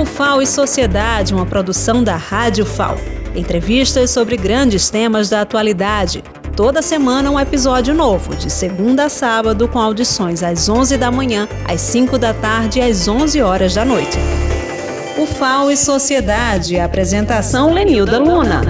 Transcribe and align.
O 0.00 0.06
FAO 0.06 0.40
e 0.40 0.46
Sociedade, 0.46 1.34
uma 1.34 1.44
produção 1.44 2.02
da 2.02 2.16
Rádio 2.16 2.64
FAO. 2.64 2.96
Entrevistas 3.36 4.10
sobre 4.10 4.34
grandes 4.34 4.88
temas 4.88 5.28
da 5.28 5.42
atualidade. 5.42 6.24
Toda 6.56 6.80
semana 6.80 7.30
um 7.30 7.38
episódio 7.38 7.92
novo, 7.92 8.34
de 8.34 8.48
segunda 8.48 9.04
a 9.04 9.08
sábado, 9.10 9.68
com 9.68 9.78
audições 9.78 10.42
às 10.42 10.70
11 10.70 10.96
da 10.96 11.10
manhã, 11.10 11.46
às 11.68 11.82
5 11.82 12.16
da 12.16 12.32
tarde 12.32 12.78
e 12.78 12.82
às 12.82 13.06
11 13.08 13.42
horas 13.42 13.74
da 13.74 13.84
noite. 13.84 14.16
O 15.18 15.26
FAO 15.26 15.70
e 15.70 15.76
Sociedade, 15.76 16.80
apresentação 16.80 17.70
Lenilda 17.70 18.18
Luna. 18.18 18.62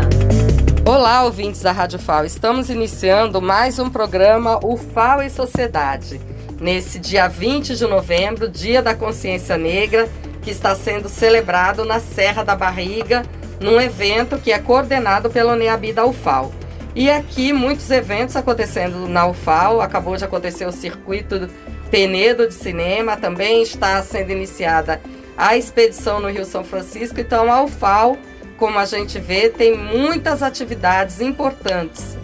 Olá, 0.85 1.23
ouvintes 1.23 1.61
da 1.61 1.71
Rádio 1.71 2.01
FAO. 2.01 2.25
Estamos 2.25 2.71
iniciando 2.71 3.41
mais 3.41 3.79
um 3.79 3.89
programa 3.89 4.59
O 4.65 4.77
FAO 4.77 5.23
e 5.23 5.31
Sociedade. 5.31 6.21
Nesse 6.61 6.99
dia 6.99 7.29
20 7.29 7.77
de 7.77 7.87
novembro, 7.87 8.49
Dia 8.49 8.83
da 8.83 8.95
Consciência 8.95 9.57
Negra, 9.57 10.09
que 10.43 10.51
está 10.51 10.75
sendo 10.75 11.09
celebrado 11.09 11.85
na 11.85 12.01
Serra 12.01 12.43
da 12.43 12.57
Barriga, 12.57 13.23
num 13.61 13.81
evento 13.81 14.39
que 14.39 14.53
é 14.53 14.59
coordenado 14.59 15.31
pela 15.31 15.53
UNEAB 15.53 15.93
da 15.93 16.05
UFAO. 16.05 16.53
E 16.95 17.11
aqui 17.11 17.53
muitos 17.53 17.91
eventos 17.91 18.37
acontecendo 18.37 19.07
na 19.07 19.27
UFAO, 19.27 19.81
acabou 19.81 20.17
de 20.17 20.25
acontecer 20.25 20.67
o 20.67 20.73
circuito 20.73 21.49
Penedo 21.91 22.47
de 22.47 22.55
cinema, 22.55 23.17
também 23.17 23.63
está 23.63 24.01
sendo 24.03 24.31
iniciada 24.31 25.01
a 25.37 25.57
expedição 25.57 26.21
no 26.21 26.29
Rio 26.29 26.45
São 26.45 26.63
Francisco, 26.63 27.21
então 27.21 27.53
a 27.53 27.63
UFAO 27.63 28.17
como 28.61 28.79
a 28.79 28.85
gente 28.85 29.19
vê, 29.19 29.49
tem 29.49 29.75
muitas 29.75 30.43
atividades 30.43 31.23
importantes. 31.23 32.19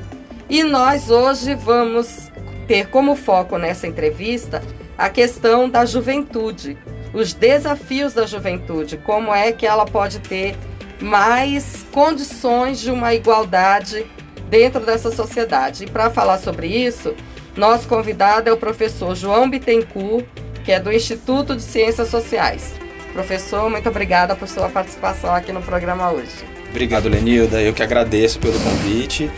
E 0.51 0.63
nós 0.63 1.11
hoje 1.11 1.55
vamos 1.55 2.31
ter 2.69 2.89
como 2.89 3.17
foco 3.17 3.57
nessa 3.57 3.87
entrevista 3.87 4.63
a 4.99 5.09
questão 5.09 5.67
da 5.67 5.87
juventude, 5.87 6.77
os 7.17 7.33
desafios 7.33 8.13
da 8.13 8.27
juventude, 8.27 8.99
como 8.99 9.35
é 9.35 9.51
que 9.51 9.67
ela 9.67 9.87
pode 9.87 10.19
ter 10.19 10.55
mais 11.01 11.83
condições 11.91 12.79
de 12.79 12.91
uma 12.91 13.15
igualdade 13.15 14.05
dentro 14.51 14.81
dessa 14.85 15.11
sociedade. 15.11 15.85
E 15.85 15.91
para 15.91 16.11
falar 16.11 16.39
sobre 16.39 16.67
isso, 16.67 17.15
nosso 17.57 17.89
convidado 17.89 18.51
é 18.51 18.53
o 18.53 18.57
professor 18.59 19.17
João 19.17 19.49
Bittencourt, 19.49 20.27
que 20.63 20.71
é 20.71 20.79
do 20.79 20.93
Instituto 20.93 21.57
de 21.57 21.63
Ciências 21.63 22.09
Sociais. 22.09 22.75
Professor, 23.15 23.71
muito 23.71 23.89
obrigada 23.89 24.37
por 24.37 24.47
sua 24.47 24.69
participação 24.69 25.35
aqui 25.35 25.53
no 25.53 25.63
programa 25.63 26.13
hoje. 26.13 26.45
Obrigado, 26.69 27.09
Lenilda. 27.09 27.63
Eu 27.63 27.73
que 27.73 27.83
agradeço 27.83 28.39
pelo 28.39 28.61
convite. 28.61 29.31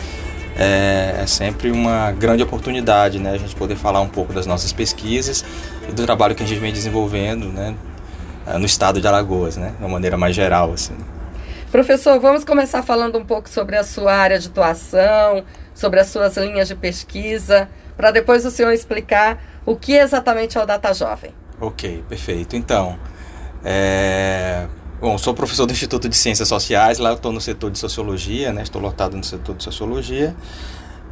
É, 0.61 1.21
é, 1.21 1.25
sempre 1.25 1.71
uma 1.71 2.11
grande 2.11 2.43
oportunidade, 2.43 3.17
né, 3.17 3.31
a 3.31 3.37
gente 3.37 3.55
poder 3.55 3.77
falar 3.77 4.01
um 4.01 4.09
pouco 4.09 4.33
das 4.33 4.45
nossas 4.45 4.73
pesquisas 4.73 5.45
e 5.87 5.93
do 5.93 6.05
trabalho 6.05 6.35
que 6.35 6.43
a 6.43 6.45
gente 6.45 6.59
vem 6.59 6.73
desenvolvendo, 6.73 7.45
né, 7.45 7.73
no 8.59 8.65
estado 8.65 8.99
de 8.99 9.07
Alagoas, 9.07 9.55
né, 9.55 9.73
de 9.77 9.81
uma 9.81 9.87
maneira 9.87 10.17
mais 10.17 10.35
geral, 10.35 10.73
assim. 10.73 10.97
Professor, 11.71 12.19
vamos 12.19 12.43
começar 12.43 12.83
falando 12.83 13.17
um 13.17 13.23
pouco 13.23 13.47
sobre 13.47 13.77
a 13.77 13.85
sua 13.85 14.13
área 14.13 14.37
de 14.37 14.47
atuação, 14.47 15.45
sobre 15.73 16.01
as 16.01 16.07
suas 16.07 16.35
linhas 16.35 16.67
de 16.67 16.75
pesquisa, 16.75 17.69
para 17.95 18.11
depois 18.11 18.43
o 18.45 18.51
senhor 18.51 18.73
explicar 18.73 19.41
o 19.65 19.77
que 19.77 19.93
exatamente 19.93 20.57
é 20.57 20.61
o 20.61 20.65
Data 20.65 20.93
Jovem. 20.93 21.31
Ok, 21.61 22.03
perfeito. 22.09 22.57
Então, 22.57 22.99
é... 23.63 24.65
Bom, 25.01 25.17
sou 25.17 25.33
professor 25.33 25.65
do 25.65 25.71
Instituto 25.71 26.09
de 26.09 26.15
Ciências 26.17 26.49
Sociais, 26.49 26.97
lá 26.97 27.13
estou 27.13 27.31
no 27.31 27.39
setor 27.39 27.71
de 27.71 27.79
Sociologia, 27.79 28.51
né? 28.51 28.63
estou 28.63 28.81
lotado 28.81 29.15
no 29.15 29.23
setor 29.23 29.55
de 29.55 29.63
Sociologia. 29.63 30.35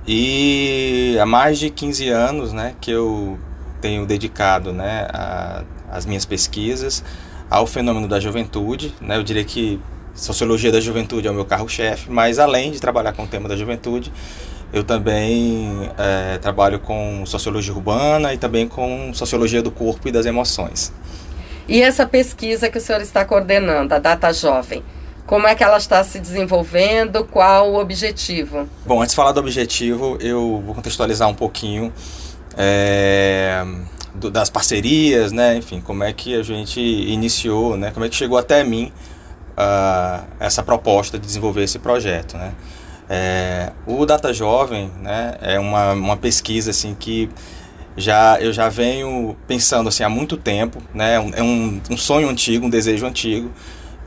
E 0.06 1.18
há 1.22 1.26
mais 1.26 1.58
de 1.58 1.70
15 1.70 2.10
anos 2.10 2.52
né, 2.52 2.76
que 2.82 2.92
eu 2.92 3.40
tenho 3.80 4.06
dedicado 4.06 4.74
né, 4.74 5.08
a, 5.10 5.64
as 5.90 6.06
minhas 6.06 6.26
pesquisas 6.26 7.02
ao 7.50 7.66
fenômeno 7.66 8.10
da 8.10 8.20
juventude. 8.20 8.94
Né? 9.00 9.16
Eu 9.16 9.24
diria 9.24 9.46
que 9.46 9.80
Sociologia 10.14 10.70
da 10.70 10.82
Juventude 10.82 11.26
é 11.26 11.32
o 11.32 11.34
meu 11.34 11.46
carro-chefe, 11.46 12.12
mas 12.12 12.40
além 12.40 12.72
de 12.72 12.82
trabalhar 12.82 13.14
com 13.14 13.24
o 13.24 13.28
tema 13.28 13.48
da 13.48 13.56
juventude, 13.56 14.12
eu 14.74 14.84
também 14.84 15.90
é, 15.98 16.38
trabalho 16.40 16.80
com 16.80 17.24
Sociologia 17.26 17.72
Urbana 17.72 18.34
e 18.34 18.38
também 18.38 18.68
com 18.68 19.14
Sociologia 19.14 19.62
do 19.62 19.72
Corpo 19.72 20.10
e 20.10 20.12
das 20.12 20.26
Emoções. 20.26 20.92
E 21.68 21.82
essa 21.82 22.06
pesquisa 22.06 22.70
que 22.70 22.78
o 22.78 22.82
senhor 22.82 23.02
está 23.02 23.26
coordenando, 23.26 23.94
a 23.94 24.00
Data 24.00 24.32
Jovem, 24.32 24.84
como 25.26 25.46
é 25.46 25.54
que 25.54 25.64
ela 25.64 25.78
está 25.78 26.02
se 26.06 26.20
desenvolvendo? 26.20 27.26
Qual 27.26 27.74
o 27.74 27.80
objetivo? 27.80 28.70
Bom, 28.86 29.02
antes 29.02 29.12
de 29.12 29.18
falar 29.18 29.34
do 29.34 29.42
objetivo, 29.42 30.18
eu 30.22 30.64
vou 30.66 30.74
contextualizar 30.74 31.28
um 31.28 31.34
pouquinho 31.34 31.92
é, 32.58 33.62
do, 34.16 34.32
das 34.32 34.50
parcerias, 34.50 35.34
né? 35.34 35.58
Enfim, 35.58 35.82
como 35.82 36.04
é 36.04 36.14
que 36.14 36.34
a 36.34 36.42
gente 36.42 36.80
iniciou, 36.80 37.76
né? 37.76 37.92
Como 37.92 38.06
é 38.06 38.10
que 38.10 38.16
chegou 38.16 38.38
até 38.38 38.64
mim 38.64 38.94
uh, 39.58 40.26
essa 40.40 40.64
proposta 40.64 41.20
de 41.20 41.26
desenvolver 41.26 41.64
esse 41.64 41.80
projeto, 41.80 42.38
né? 42.38 42.54
É, 43.10 43.72
o 43.86 44.06
Data 44.06 44.34
Jovem, 44.34 44.90
né? 45.02 45.36
É 45.42 45.60
uma, 45.60 45.92
uma 45.92 46.18
pesquisa 46.18 46.72
assim 46.72 46.96
que 46.98 47.30
já 47.98 48.40
eu 48.40 48.54
já 48.54 48.70
venho 48.70 49.36
pensando 49.48 49.90
assim 49.90 50.04
há 50.04 50.10
muito 50.10 50.38
tempo, 50.38 50.82
né? 50.94 51.16
É 51.36 51.44
um, 51.44 51.82
um 51.90 51.98
sonho 51.98 52.30
antigo, 52.30 52.68
um 52.68 52.70
desejo 52.70 53.06
antigo, 53.06 53.52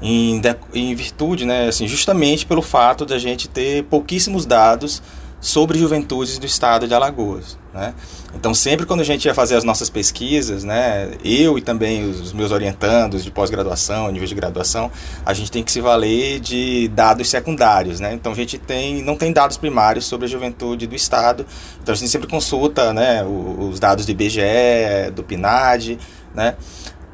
em, 0.01 0.41
em 0.73 0.95
virtude, 0.95 1.45
né? 1.45 1.69
Assim, 1.69 1.89
justamente 1.89 2.47
pelo 2.47 2.63
fato 2.63 3.05
de 3.05 3.13
a 3.13 3.19
gente 3.19 3.49
ter 3.49 3.85
pouquíssimos 3.85 4.47
dados 4.47 5.03
sobre 5.41 5.79
juventudes 5.79 6.39
do 6.39 6.47
estado 6.47 6.87
de 6.87 6.95
Alagoas. 6.95 7.59
Né? 7.73 7.95
Então, 8.35 8.53
sempre 8.53 8.85
quando 8.85 9.01
a 9.01 9.05
gente 9.05 9.25
ia 9.25 9.35
fazer 9.35 9.55
as 9.55 9.63
nossas 9.63 9.89
pesquisas, 9.89 10.65
né, 10.65 11.13
eu 11.25 11.57
e 11.57 11.63
também 11.63 12.09
os 12.09 12.33
meus 12.33 12.51
orientandos 12.51 13.23
de 13.23 13.31
pós-graduação, 13.31 14.11
nível 14.11 14.27
de 14.27 14.35
graduação, 14.35 14.91
a 15.25 15.33
gente 15.33 15.53
tem 15.53 15.63
que 15.63 15.71
se 15.71 15.81
valer 15.81 16.41
de 16.41 16.89
dados 16.89 17.29
secundários. 17.29 18.01
Né? 18.01 18.13
Então, 18.13 18.33
a 18.33 18.35
gente 18.35 18.59
tem, 18.59 19.03
não 19.03 19.17
tem 19.17 19.33
dados 19.33 19.57
primários 19.57 20.05
sobre 20.05 20.27
a 20.27 20.29
juventude 20.29 20.87
do 20.87 20.97
estado. 20.97 21.47
Então, 21.81 21.93
a 21.93 21.97
gente 21.97 22.11
sempre 22.11 22.27
consulta 22.27 22.93
né, 22.93 23.25
os 23.25 23.79
dados 23.79 24.05
do 24.05 24.11
IBGE, 24.11 25.11
do 25.15 25.23
PNAD. 25.23 25.99
Né? 26.35 26.57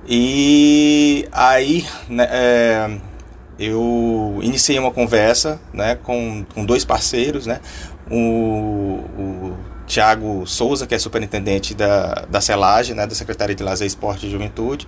E 0.08 1.28
aí, 1.32 1.84
né, 2.08 2.28
é, 2.30 2.90
eu 3.58 4.38
iniciei 4.40 4.78
uma 4.78 4.90
conversa 4.90 5.60
né, 5.72 5.96
com, 5.96 6.46
com 6.54 6.64
dois 6.64 6.84
parceiros, 6.84 7.46
né, 7.46 7.60
o, 8.10 9.00
o 9.18 9.56
Tiago 9.86 10.46
Souza, 10.46 10.86
que 10.86 10.94
é 10.94 10.98
superintendente 10.98 11.74
da, 11.74 12.26
da 12.28 12.40
CELAGE, 12.40 12.92
né, 12.92 13.06
da 13.06 13.14
Secretaria 13.14 13.54
de 13.54 13.62
Lazer, 13.62 13.86
Esporte 13.86 14.26
e 14.26 14.30
Juventude, 14.30 14.86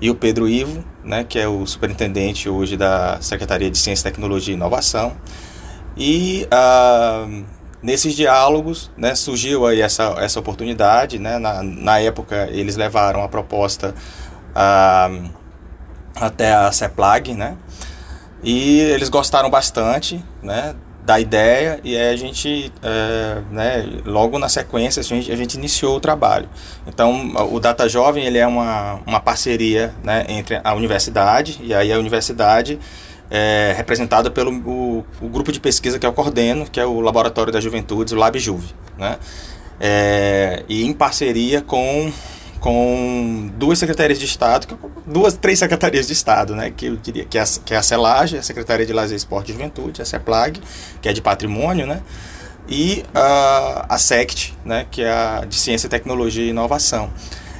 e 0.00 0.10
o 0.10 0.14
Pedro 0.14 0.48
Ivo, 0.48 0.84
né, 1.04 1.24
que 1.24 1.38
é 1.38 1.46
o 1.46 1.64
superintendente 1.64 2.48
hoje 2.48 2.76
da 2.76 3.18
Secretaria 3.20 3.70
de 3.70 3.78
Ciência, 3.78 4.10
Tecnologia 4.10 4.52
e 4.52 4.56
Inovação. 4.56 5.12
E 5.96 6.46
ah, 6.50 7.26
nesses 7.80 8.14
diálogos 8.14 8.90
né, 8.96 9.14
surgiu 9.14 9.64
aí 9.64 9.80
essa, 9.80 10.14
essa 10.18 10.40
oportunidade. 10.40 11.20
Né, 11.20 11.38
na, 11.38 11.62
na 11.62 12.00
época, 12.00 12.48
eles 12.50 12.74
levaram 12.74 13.22
a 13.22 13.28
proposta 13.28 13.94
ah, 14.54 15.08
até 16.16 16.52
a 16.52 16.72
CEPLAG, 16.72 17.34
né, 17.34 17.56
e 18.42 18.80
eles 18.80 19.08
gostaram 19.08 19.48
bastante 19.48 20.22
né, 20.42 20.74
da 21.04 21.18
ideia 21.18 21.80
e 21.82 21.96
a 21.96 22.16
gente, 22.16 22.72
é, 22.82 23.38
né, 23.50 23.88
logo 24.04 24.38
na 24.38 24.48
sequência, 24.48 25.00
a 25.00 25.02
gente, 25.02 25.32
a 25.32 25.36
gente 25.36 25.54
iniciou 25.54 25.96
o 25.96 26.00
trabalho. 26.00 26.48
Então, 26.86 27.32
o 27.52 27.58
Data 27.58 27.88
Jovem 27.88 28.24
ele 28.24 28.38
é 28.38 28.46
uma, 28.46 29.00
uma 29.06 29.20
parceria 29.20 29.94
né, 30.02 30.24
entre 30.28 30.60
a 30.62 30.74
universidade 30.74 31.58
e 31.62 31.74
aí 31.74 31.92
a 31.92 31.98
universidade 31.98 32.78
é 33.30 33.72
representada 33.76 34.30
pelo 34.30 34.52
o, 34.52 35.04
o, 35.20 35.28
grupo 35.28 35.50
de 35.50 35.58
pesquisa 35.58 35.98
que 35.98 36.06
eu 36.06 36.12
coordeno, 36.12 36.66
que 36.70 36.78
é 36.78 36.84
o 36.84 37.00
Laboratório 37.00 37.50
das 37.50 37.64
Juventudes, 37.64 38.12
o 38.12 38.16
LabJuve, 38.16 38.74
né? 38.98 39.16
É, 39.80 40.62
e 40.68 40.84
em 40.84 40.92
parceria 40.92 41.62
com 41.62 42.12
com 42.62 43.50
duas 43.56 43.76
secretarias 43.80 44.20
de 44.20 44.24
Estado, 44.24 44.78
duas, 45.04 45.34
três 45.34 45.58
secretarias 45.58 46.06
de 46.06 46.12
Estado, 46.12 46.54
né? 46.54 46.70
Que 46.70 46.86
eu 46.86 46.96
diria 46.96 47.24
que 47.24 47.36
é 47.36 47.42
a, 47.42 47.44
que 47.64 47.74
é 47.74 47.76
a 47.76 47.82
CELAGE, 47.82 48.38
a 48.38 48.42
Secretaria 48.42 48.86
de 48.86 48.92
Lazer, 48.92 49.16
Esporte 49.16 49.50
e 49.50 49.52
Juventude, 49.52 50.00
a 50.00 50.04
CEPLAG, 50.04 50.60
que 51.00 51.08
é 51.08 51.12
de 51.12 51.20
Patrimônio, 51.20 51.88
né? 51.88 52.00
E 52.68 53.04
uh, 53.08 53.84
a 53.88 53.98
SECT, 53.98 54.56
né? 54.64 54.86
Que 54.88 55.02
é 55.02 55.10
a 55.10 55.44
de 55.44 55.56
Ciência, 55.56 55.88
Tecnologia 55.88 56.44
e 56.44 56.50
Inovação. 56.50 57.10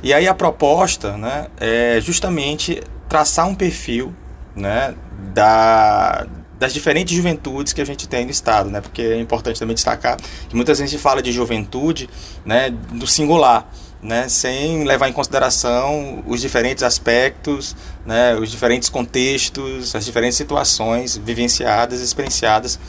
E 0.05 0.15
aí 0.15 0.29
a 0.29 0.35
proposta, 0.35 1.17
né? 1.17 1.49
É 1.59 2.01
justamente 2.01 2.81
traçar 3.09 3.49
um 3.49 3.57
perfil, 3.57 4.15
né? 4.55 4.95
Da, 5.35 6.29
das 6.61 6.73
diferentes 6.73 7.13
juventudes 7.13 7.73
que 7.73 7.81
a 7.81 7.85
gente 7.85 8.07
tem 8.07 8.25
no 8.25 8.31
estado, 8.31 8.71
né? 8.71 8.81
Porque 8.81 9.03
é 9.03 9.19
importante 9.19 9.59
também 9.59 9.75
destacar 9.75 10.17
que 10.49 10.55
muitas 10.55 10.79
vezes 10.79 10.93
a 10.93 10.97
gente 10.97 11.03
fala 11.03 11.21
de 11.21 11.33
juventude, 11.33 12.09
né, 12.45 12.71
do 12.71 13.05
singular, 13.05 13.69
né, 14.03 14.29
sem 14.29 14.83
levar 14.83 15.09
em 15.09 15.13
consideração 15.13 16.25
os 16.27 16.41
diferentes 16.41 16.83
aspectos, 16.83 17.77
né, 18.05 18.35
os 18.35 18.51
diferentes 18.51 18.89
contextos, 18.89 19.95
as 19.95 20.05
diferentes 20.05 20.37
situações 20.37 21.17
vivenciadas, 21.17 22.01
experienciadas 22.01 22.81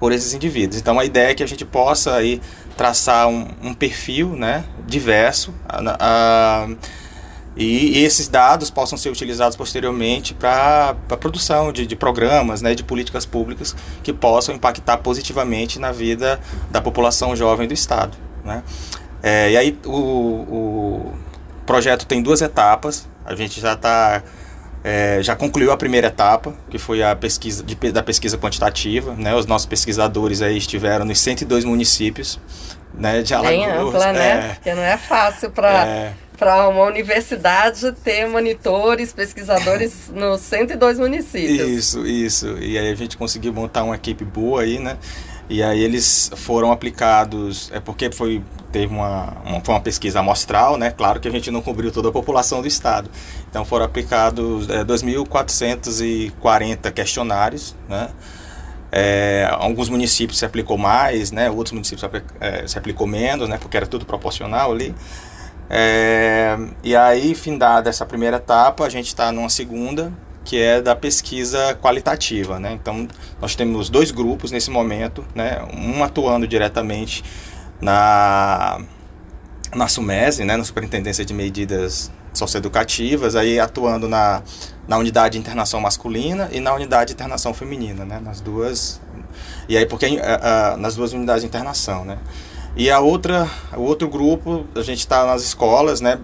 por 0.00 0.12
esses 0.12 0.32
indivíduos. 0.32 0.80
Então 0.80 0.98
a 0.98 1.04
ideia 1.04 1.30
é 1.30 1.34
que 1.34 1.42
a 1.42 1.46
gente 1.46 1.64
possa 1.64 2.14
aí 2.14 2.40
traçar 2.76 3.28
um, 3.28 3.46
um 3.62 3.74
perfil, 3.74 4.30
né, 4.30 4.64
diverso, 4.86 5.54
a, 5.68 5.96
a, 6.00 6.68
e, 7.54 7.98
e 7.98 8.04
esses 8.04 8.28
dados 8.28 8.70
possam 8.70 8.96
ser 8.96 9.10
utilizados 9.10 9.56
posteriormente 9.56 10.32
para 10.32 10.96
a 11.10 11.16
produção 11.18 11.70
de, 11.70 11.86
de 11.86 11.94
programas, 11.94 12.62
né, 12.62 12.74
de 12.74 12.82
políticas 12.82 13.26
públicas 13.26 13.76
que 14.02 14.12
possam 14.12 14.54
impactar 14.54 14.96
positivamente 14.98 15.78
na 15.78 15.92
vida 15.92 16.40
da 16.70 16.80
população 16.80 17.36
jovem 17.36 17.68
do 17.68 17.74
Estado. 17.74 18.16
Né? 18.42 18.62
É, 19.22 19.52
e 19.52 19.56
aí 19.56 19.78
o, 19.86 19.90
o 19.90 21.12
projeto 21.64 22.06
tem 22.06 22.22
duas 22.22 22.42
etapas, 22.42 23.08
a 23.24 23.34
gente 23.34 23.60
já 23.60 23.74
está 23.74 24.22
é, 24.84 25.22
já 25.22 25.36
concluiu 25.36 25.70
a 25.70 25.76
primeira 25.76 26.08
etapa, 26.08 26.54
que 26.68 26.78
foi 26.78 27.02
a 27.02 27.14
pesquisa 27.14 27.62
de, 27.62 27.74
da 27.92 28.02
pesquisa 28.02 28.36
quantitativa. 28.36 29.14
Né? 29.14 29.34
Os 29.34 29.46
nossos 29.46 29.66
pesquisadores 29.66 30.42
aí 30.42 30.56
estiveram 30.56 31.04
nos 31.04 31.20
102 31.20 31.64
municípios 31.64 32.40
né, 32.92 33.22
de 33.22 33.32
Alagoas. 33.32 33.56
Bem 33.56 33.70
ampla, 33.70 34.12
né? 34.12 34.30
É, 34.30 34.54
Porque 34.54 34.74
não 34.74 34.82
é 34.82 34.96
fácil 34.96 35.50
para 35.50 35.86
é, 35.86 36.12
para 36.36 36.68
uma 36.68 36.82
universidade 36.86 37.92
ter 38.02 38.26
monitores, 38.26 39.12
pesquisadores 39.12 40.10
nos 40.12 40.40
102 40.40 40.98
municípios. 40.98 41.68
Isso, 41.68 42.04
isso. 42.04 42.58
E 42.58 42.76
aí 42.76 42.90
a 42.90 42.94
gente 42.96 43.16
conseguiu 43.16 43.52
montar 43.52 43.84
uma 43.84 43.94
equipe 43.94 44.24
boa 44.24 44.62
aí, 44.62 44.80
né? 44.80 44.98
E 45.52 45.62
aí 45.62 45.82
eles 45.82 46.30
foram 46.34 46.72
aplicados, 46.72 47.70
é 47.74 47.78
porque 47.78 48.10
foi 48.10 48.42
teve 48.72 48.86
uma, 48.86 49.36
uma, 49.44 49.60
foi 49.60 49.74
uma 49.74 49.82
pesquisa 49.82 50.20
amostral, 50.20 50.78
né? 50.78 50.90
Claro 50.90 51.20
que 51.20 51.28
a 51.28 51.30
gente 51.30 51.50
não 51.50 51.60
cobriu 51.60 51.92
toda 51.92 52.08
a 52.08 52.12
população 52.12 52.62
do 52.62 52.66
estado. 52.66 53.10
Então 53.50 53.62
foram 53.62 53.84
aplicados 53.84 54.70
é, 54.70 54.82
2.440 54.82 56.90
questionários, 56.90 57.76
né? 57.86 58.08
É, 58.90 59.46
alguns 59.52 59.90
municípios 59.90 60.38
se 60.38 60.46
aplicou 60.46 60.78
mais, 60.78 61.30
né? 61.30 61.50
Outros 61.50 61.72
municípios 61.72 62.00
se, 62.00 62.08
é, 62.40 62.66
se 62.66 62.78
aplicou 62.78 63.06
menos, 63.06 63.46
né? 63.46 63.58
Porque 63.58 63.76
era 63.76 63.86
tudo 63.86 64.06
proporcional 64.06 64.72
ali. 64.72 64.94
É, 65.68 66.56
e 66.82 66.96
aí, 66.96 67.34
findada 67.34 67.90
essa 67.90 68.06
primeira 68.06 68.38
etapa, 68.38 68.86
a 68.86 68.88
gente 68.88 69.08
está 69.08 69.30
numa 69.30 69.50
segunda, 69.50 70.10
que 70.44 70.60
é 70.60 70.80
da 70.80 70.94
pesquisa 70.94 71.74
qualitativa. 71.80 72.58
Né? 72.58 72.72
Então, 72.72 73.06
nós 73.40 73.54
temos 73.54 73.88
dois 73.88 74.10
grupos 74.10 74.50
nesse 74.50 74.70
momento, 74.70 75.24
né? 75.34 75.62
um 75.74 76.02
atuando 76.02 76.46
diretamente 76.46 77.24
na, 77.80 78.80
na 79.74 79.88
SUMESE, 79.88 80.44
né? 80.44 80.56
na 80.56 80.64
Superintendência 80.64 81.24
de 81.24 81.32
Medidas 81.32 82.10
Socioeducativas, 82.32 83.36
aí 83.36 83.60
atuando 83.60 84.08
na, 84.08 84.42
na 84.88 84.98
unidade 84.98 85.32
de 85.32 85.38
internação 85.38 85.80
masculina 85.80 86.48
e 86.52 86.60
na 86.60 86.74
unidade 86.74 87.08
de 87.08 87.14
internação 87.14 87.52
feminina, 87.52 88.04
né? 88.04 88.20
nas 88.20 88.40
duas. 88.40 89.00
E 89.68 89.76
aí, 89.76 89.86
porque 89.86 90.06
uh, 90.06 90.10
uh, 90.10 90.76
nas 90.76 90.96
duas 90.96 91.12
unidades 91.12 91.42
de 91.42 91.48
internação, 91.48 92.04
né? 92.04 92.18
E 92.74 92.90
a 92.90 93.00
outra, 93.00 93.50
o 93.76 93.82
outro 93.82 94.08
grupo, 94.08 94.66
a 94.74 94.80
gente 94.80 95.00
está 95.00 95.26
nas 95.26 95.42
escolas, 95.42 96.00
né? 96.00 96.18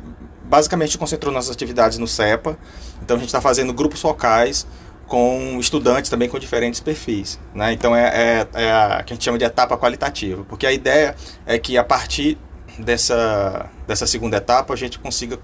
Basicamente 0.44 0.96
concentrou 0.96 1.32
nossas 1.32 1.50
atividades 1.50 1.98
no 1.98 2.08
CEPA. 2.08 2.58
Então 3.08 3.16
a 3.16 3.20
gente 3.20 3.30
está 3.30 3.40
fazendo 3.40 3.72
grupos 3.72 4.02
focais 4.02 4.66
com 5.06 5.56
estudantes 5.58 6.10
também 6.10 6.28
com 6.28 6.38
diferentes 6.38 6.78
perfis. 6.78 7.40
Né? 7.54 7.72
Então 7.72 7.96
é, 7.96 8.02
é, 8.02 8.46
é, 8.52 8.70
a 8.70 9.02
que 9.02 9.14
a 9.14 9.16
gente 9.16 9.24
chama 9.24 9.38
de 9.38 9.46
etapa 9.46 9.78
qualitativa, 9.78 10.44
porque 10.46 10.66
a 10.66 10.72
ideia 10.72 11.16
é 11.46 11.58
que 11.58 11.78
a 11.78 11.82
partir 11.84 12.36
dessa, 12.78 13.70
dessa 13.86 14.06
segunda 14.06 14.36
etapa 14.36 14.74
a 14.74 14.76
gente 14.76 14.98
consiga 14.98 15.38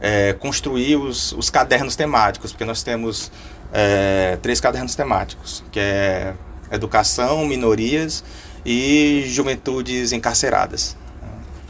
é, 0.00 0.32
construir 0.32 0.96
os, 0.96 1.32
os 1.32 1.50
cadernos 1.50 1.94
temáticos, 1.94 2.52
porque 2.52 2.64
nós 2.64 2.82
temos 2.82 3.30
é, 3.70 4.38
três 4.40 4.58
cadernos 4.58 4.94
temáticos, 4.94 5.62
que 5.70 5.78
é 5.78 6.32
educação, 6.72 7.44
minorias 7.44 8.24
e 8.64 9.24
juventudes 9.26 10.12
encarceradas. 10.12 10.96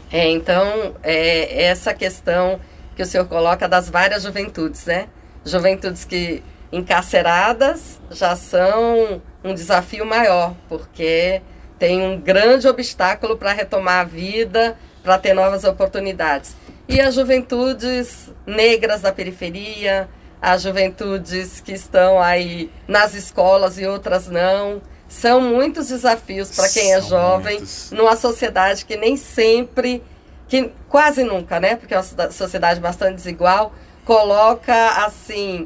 É, 0.09 0.29
então, 0.29 0.95
é 1.03 1.65
essa 1.65 1.93
questão 1.93 2.57
que 2.95 3.03
o 3.03 3.05
senhor 3.05 3.27
coloca 3.27 3.67
das 3.67 3.89
várias 3.89 4.23
juventudes, 4.23 4.85
né? 4.85 5.09
Juventudes 5.45 6.05
que 6.05 6.43
encarceradas 6.71 7.99
já 8.09 8.35
são 8.35 9.21
um 9.43 9.53
desafio 9.53 10.05
maior, 10.05 10.55
porque 10.69 11.41
tem 11.77 12.01
um 12.01 12.19
grande 12.19 12.67
obstáculo 12.67 13.35
para 13.35 13.51
retomar 13.51 14.01
a 14.01 14.03
vida, 14.03 14.77
para 15.03 15.17
ter 15.17 15.33
novas 15.33 15.63
oportunidades. 15.63 16.55
E 16.87 17.01
as 17.01 17.15
juventudes 17.15 18.31
negras 18.45 19.01
da 19.01 19.11
periferia, 19.11 20.07
as 20.41 20.61
juventudes 20.63 21.61
que 21.61 21.71
estão 21.71 22.19
aí 22.19 22.71
nas 22.87 23.13
escolas 23.13 23.77
e 23.77 23.85
outras 23.85 24.27
não. 24.27 24.81
São 25.07 25.41
muitos 25.41 25.89
desafios 25.89 26.55
para 26.55 26.69
quem 26.69 26.93
é 26.93 27.01
jovem, 27.01 27.57
muitos. 27.57 27.91
numa 27.91 28.15
sociedade 28.15 28.85
que 28.85 28.95
nem 28.95 29.17
sempre, 29.17 30.01
que 30.47 30.71
quase 30.87 31.23
nunca, 31.23 31.59
né? 31.59 31.75
Porque 31.75 31.93
é 31.93 31.97
uma 31.97 32.31
sociedade 32.31 32.79
bastante 32.79 33.15
desigual, 33.15 33.73
coloca 34.05 35.05
assim 35.05 35.65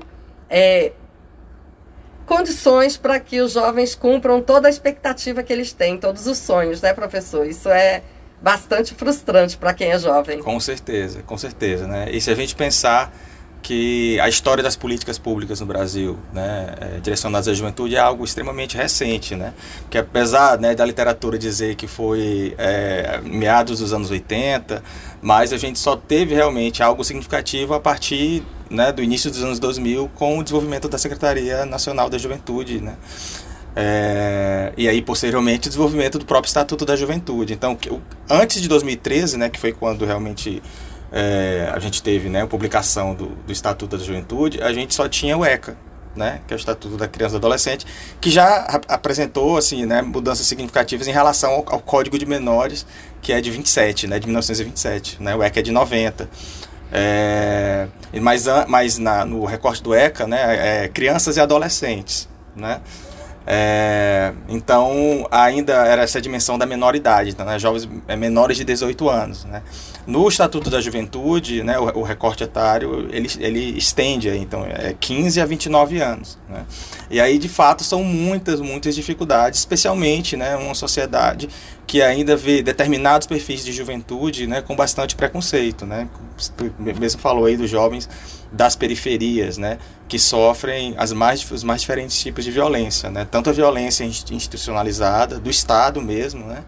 é, 0.50 0.92
condições 2.26 2.98
para 2.98 3.20
que 3.20 3.40
os 3.42 3.54
jovens 3.54 3.96
cumpram 3.96 4.42
toda 4.42 4.68
a 4.68 4.70
expectativa 4.70 5.44
que 5.44 5.54
eles 5.54 5.72
têm, 5.72 5.98
todos 5.98 6.28
os 6.28 6.38
sonhos, 6.38 6.82
né, 6.82 6.94
professor? 6.94 7.46
Isso 7.46 7.70
é 7.70 8.02
bastante 8.42 8.94
frustrante 8.94 9.58
para 9.58 9.74
quem 9.74 9.92
é 9.92 10.00
jovem. 10.00 10.40
Com 10.40 10.60
certeza, 10.60 11.24
com 11.24 11.38
certeza, 11.38 11.88
né? 11.88 12.10
E 12.12 12.20
se 12.20 12.30
a 12.30 12.36
gente 12.36 12.56
pensar 12.56 13.14
que 13.66 14.20
a 14.20 14.30
história 14.30 14.64
das 14.64 14.76
políticas 14.76 15.18
públicas 15.18 15.60
no 15.60 15.66
Brasil, 15.66 16.20
né, 16.32 16.76
é, 16.80 17.00
direcionadas 17.00 17.48
à 17.48 17.54
juventude, 17.54 17.96
é 17.96 18.00
algo 18.00 18.24
extremamente 18.24 18.78
recente, 18.78 19.36
né? 19.36 19.56
Que 19.90 19.98
apesar 19.98 20.60
né, 20.60 20.76
da 20.76 20.86
literatura 20.86 21.36
dizer 21.36 21.74
que 21.74 21.88
foi 21.88 22.54
é, 22.60 23.20
meados 23.24 23.80
dos 23.80 23.92
anos 23.92 24.12
80, 24.12 24.84
mas 25.20 25.52
a 25.52 25.58
gente 25.58 25.80
só 25.80 25.96
teve 25.96 26.36
realmente 26.36 26.84
algo 26.84 27.04
significativo 27.04 27.74
a 27.74 27.80
partir 27.80 28.44
né, 28.70 28.92
do 28.92 29.02
início 29.02 29.32
dos 29.32 29.42
anos 29.42 29.58
2000 29.58 30.12
com 30.14 30.38
o 30.38 30.44
desenvolvimento 30.44 30.88
da 30.88 31.00
Secretaria 31.00 31.66
Nacional 31.66 32.08
da 32.08 32.20
Juventude, 32.20 32.80
né? 32.80 32.96
É, 33.76 34.74
e 34.78 34.88
aí, 34.88 35.02
posteriormente, 35.02 35.68
o 35.68 35.70
desenvolvimento 35.72 36.20
do 36.20 36.26
próprio 36.26 36.50
Estatuto 36.50 36.86
da 36.86 36.96
Juventude. 36.96 37.54
Então, 37.54 37.76
antes 38.30 38.62
de 38.62 38.68
2013, 38.68 39.38
né, 39.38 39.50
que 39.50 39.60
foi 39.60 39.74
quando 39.74 40.06
realmente 40.06 40.62
é, 41.18 41.72
a 41.74 41.80
gente 41.80 42.04
teve 42.04 42.28
né, 42.28 42.42
a 42.42 42.48
publicação 42.48 43.16
do, 43.16 43.28
do 43.28 43.52
Estatuto 43.54 43.98
da 43.98 44.04
Juventude, 44.04 44.62
a 44.62 44.74
gente 44.74 44.94
só 44.94 45.08
tinha 45.08 45.38
o 45.38 45.46
ECA, 45.46 45.78
né, 46.14 46.42
que 46.46 46.54
é 46.54 46.58
o 46.58 46.60
Estatuto 46.60 46.98
da 46.98 47.08
Criança 47.08 47.38
e 47.38 47.40
do 47.40 47.46
Adolescente, 47.48 47.86
que 48.20 48.30
já 48.30 48.82
apresentou 48.90 49.56
assim, 49.56 49.86
né, 49.86 50.02
mudanças 50.02 50.46
significativas 50.46 51.08
em 51.08 51.12
relação 51.12 51.54
ao, 51.54 51.74
ao, 51.76 51.80
Código 51.80 52.20
de 52.20 52.26
Menores, 52.26 52.86
que 53.22 53.32
é 53.32 53.40
de 53.40 53.50
27, 53.50 54.08
né, 54.08 54.20
de 54.20 54.28
1927. 54.28 55.24
Né, 55.24 55.34
o 55.34 55.42
ECA 55.42 55.62
é 55.62 55.64
de 55.64 55.72
90. 55.72 56.30
É, 56.92 57.88
mas 58.22 58.46
mas 58.68 58.98
na, 58.98 59.24
no 59.24 59.46
recorte 59.46 59.82
do 59.82 59.94
ECA, 59.94 60.28
né, 60.28 60.84
é 60.84 60.88
crianças 60.90 61.38
e 61.38 61.40
adolescentes. 61.40 62.28
Né? 62.54 62.82
É, 63.48 64.34
então, 64.50 65.28
ainda 65.30 65.74
era 65.74 66.02
essa 66.02 66.20
dimensão 66.20 66.58
da 66.58 66.66
menoridade, 66.66 67.30
então, 67.30 67.46
né, 67.46 67.60
jovens 67.60 67.88
é, 68.08 68.16
menores 68.16 68.58
de 68.58 68.64
18 68.64 69.08
anos. 69.08 69.46
Né? 69.46 69.62
No 70.08 70.28
Estatuto 70.28 70.70
da 70.70 70.82
Juventude, 70.82 71.62
né, 71.62 71.78
o, 71.78 72.00
o, 72.00 72.02
recorte 72.02 72.44
etário, 72.44 73.08
ele, 73.12 73.30
ele 73.40 73.78
estende, 73.78 74.30
então, 74.30 74.66
é 74.66 74.96
15 75.00 75.40
a 75.40 75.46
29 75.46 76.02
anos. 76.02 76.40
Né? 76.50 76.66
E 77.10 77.22
aí, 77.22 77.38
de 77.38 77.48
fato, 77.48 77.84
são 77.84 78.04
muitas, 78.04 78.60
muitas 78.60 78.96
dificuldades, 78.96 79.60
especialmente 79.60 80.36
né, 80.36 80.56
uma 80.56 80.74
sociedade 80.74 81.48
que 81.86 82.02
ainda 82.02 82.36
vê 82.36 82.64
determinados 82.64 83.28
perfis 83.28 83.64
de 83.64 83.72
juventude 83.72 84.48
né, 84.48 84.62
com 84.62 84.76
bastante 84.76 85.16
preconceito. 85.16 85.86
Né? 85.86 86.08
Mesmo 86.80 87.22
falou 87.22 87.46
aí 87.46 87.56
dos 87.56 87.70
jovens 87.70 88.10
das 88.56 88.76
periferias, 88.76 89.58
né, 89.58 89.78
que 90.08 90.18
sofrem 90.18 90.96
as 90.98 91.12
mais, 91.12 91.50
os 91.52 91.64
mais 91.64 91.82
diferentes 91.82 92.18
tipos 92.18 92.46
de 92.46 92.52
violência, 92.52 93.12
né? 93.12 93.28
tanto 93.30 93.50
a 93.50 93.54
violência 93.54 94.06
institucionalizada, 94.06 95.40
do 95.40 95.50
Estado 95.50 96.02
mesmo, 96.02 96.46
né, 96.46 96.64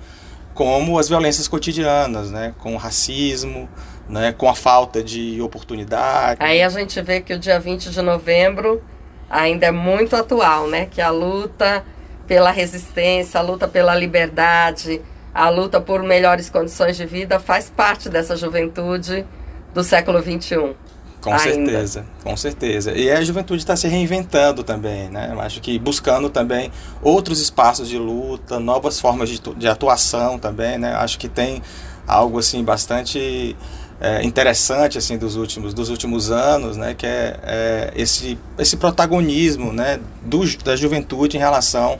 como 0.53 1.00
as 1.00 1.08
violências 1.08 1.48
cotidianas, 1.48 2.29
né, 2.29 2.53
com 2.60 2.74
o 2.74 2.77
racismo, 2.77 3.70
né, 4.10 4.34
com 4.34 4.50
a 4.50 4.56
falta 4.56 5.01
de 5.01 5.41
oportunidade. 5.41 6.39
Aí 6.41 6.62
a 6.62 6.70
gente 6.70 7.01
vê 7.01 7.22
que 7.22 7.34
o 7.34 7.39
dia 7.39 7.60
20 7.60 7.89
de 7.89 8.01
novembro 8.01 8.84
ainda 9.29 9.67
é 9.67 9.72
muito 9.72 10.15
atual, 10.15 10.67
né, 10.67 10.88
que 10.88 11.01
a 11.01 11.10
luta 11.10 11.86
pela 12.27 12.51
resistência, 12.51 13.39
a 13.39 13.44
luta 13.44 13.65
pela 13.65 13.96
liberdade, 13.96 15.01
a 15.34 15.48
luta 15.50 15.79
por 15.79 16.03
melhores 16.03 16.50
condições 16.50 16.98
de 16.98 17.06
vida 17.06 17.39
faz 17.39 17.70
parte 17.70 18.10
dessa 18.10 18.36
juventude 18.36 19.25
do 19.74 19.84
século 19.84 20.20
XXI. 20.22 20.75
Com 21.27 21.34
ainda. 21.34 21.72
certeza, 21.72 22.05
com 22.24 22.38
certeza. 22.38 22.91
E 22.93 23.12
a 23.12 23.22
juventude 23.22 23.62
está 23.62 23.75
se 23.75 23.88
reinventando 23.88 24.63
também, 24.63 25.10
né? 25.10 25.29
Eu 25.34 25.41
acho 25.41 25.60
que 25.60 25.77
buscando 25.77 26.29
também 26.29 26.72
outros 27.01 27.41
espaços 27.41 27.89
de 27.89 27.98
luta, 27.98 28.60
novas 28.60 29.00
formas 29.00 29.29
de, 29.29 29.41
de 29.57 29.67
atuação 29.67 30.39
também, 30.39 30.77
né? 30.77 30.93
Eu 30.93 30.98
acho 30.98 31.19
que 31.19 31.27
tem 31.27 31.62
algo 32.07 32.39
assim 32.39 32.63
bastante 32.63 33.55
é, 34.00 34.24
interessante 34.24 34.98
assim 34.98 35.17
dos 35.17 35.36
últimos 35.36 35.74
dos 35.74 35.89
últimos 35.89 36.31
anos, 36.31 36.77
né? 36.77 36.93
Que 36.93 37.05
é, 37.05 37.39
é 37.43 37.93
esse 37.96 38.39
esse 38.57 38.77
protagonismo, 38.77 39.74
né? 39.74 40.00
Do, 40.24 40.46
da 40.63 40.75
juventude 40.75 41.36
em 41.36 41.39
relação 41.39 42.00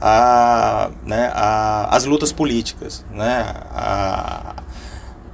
a, 0.00 0.90
né, 1.04 1.30
a, 1.34 1.94
as 1.94 2.04
lutas 2.04 2.32
políticas, 2.32 3.04
né? 3.12 3.52
A, 3.70 4.54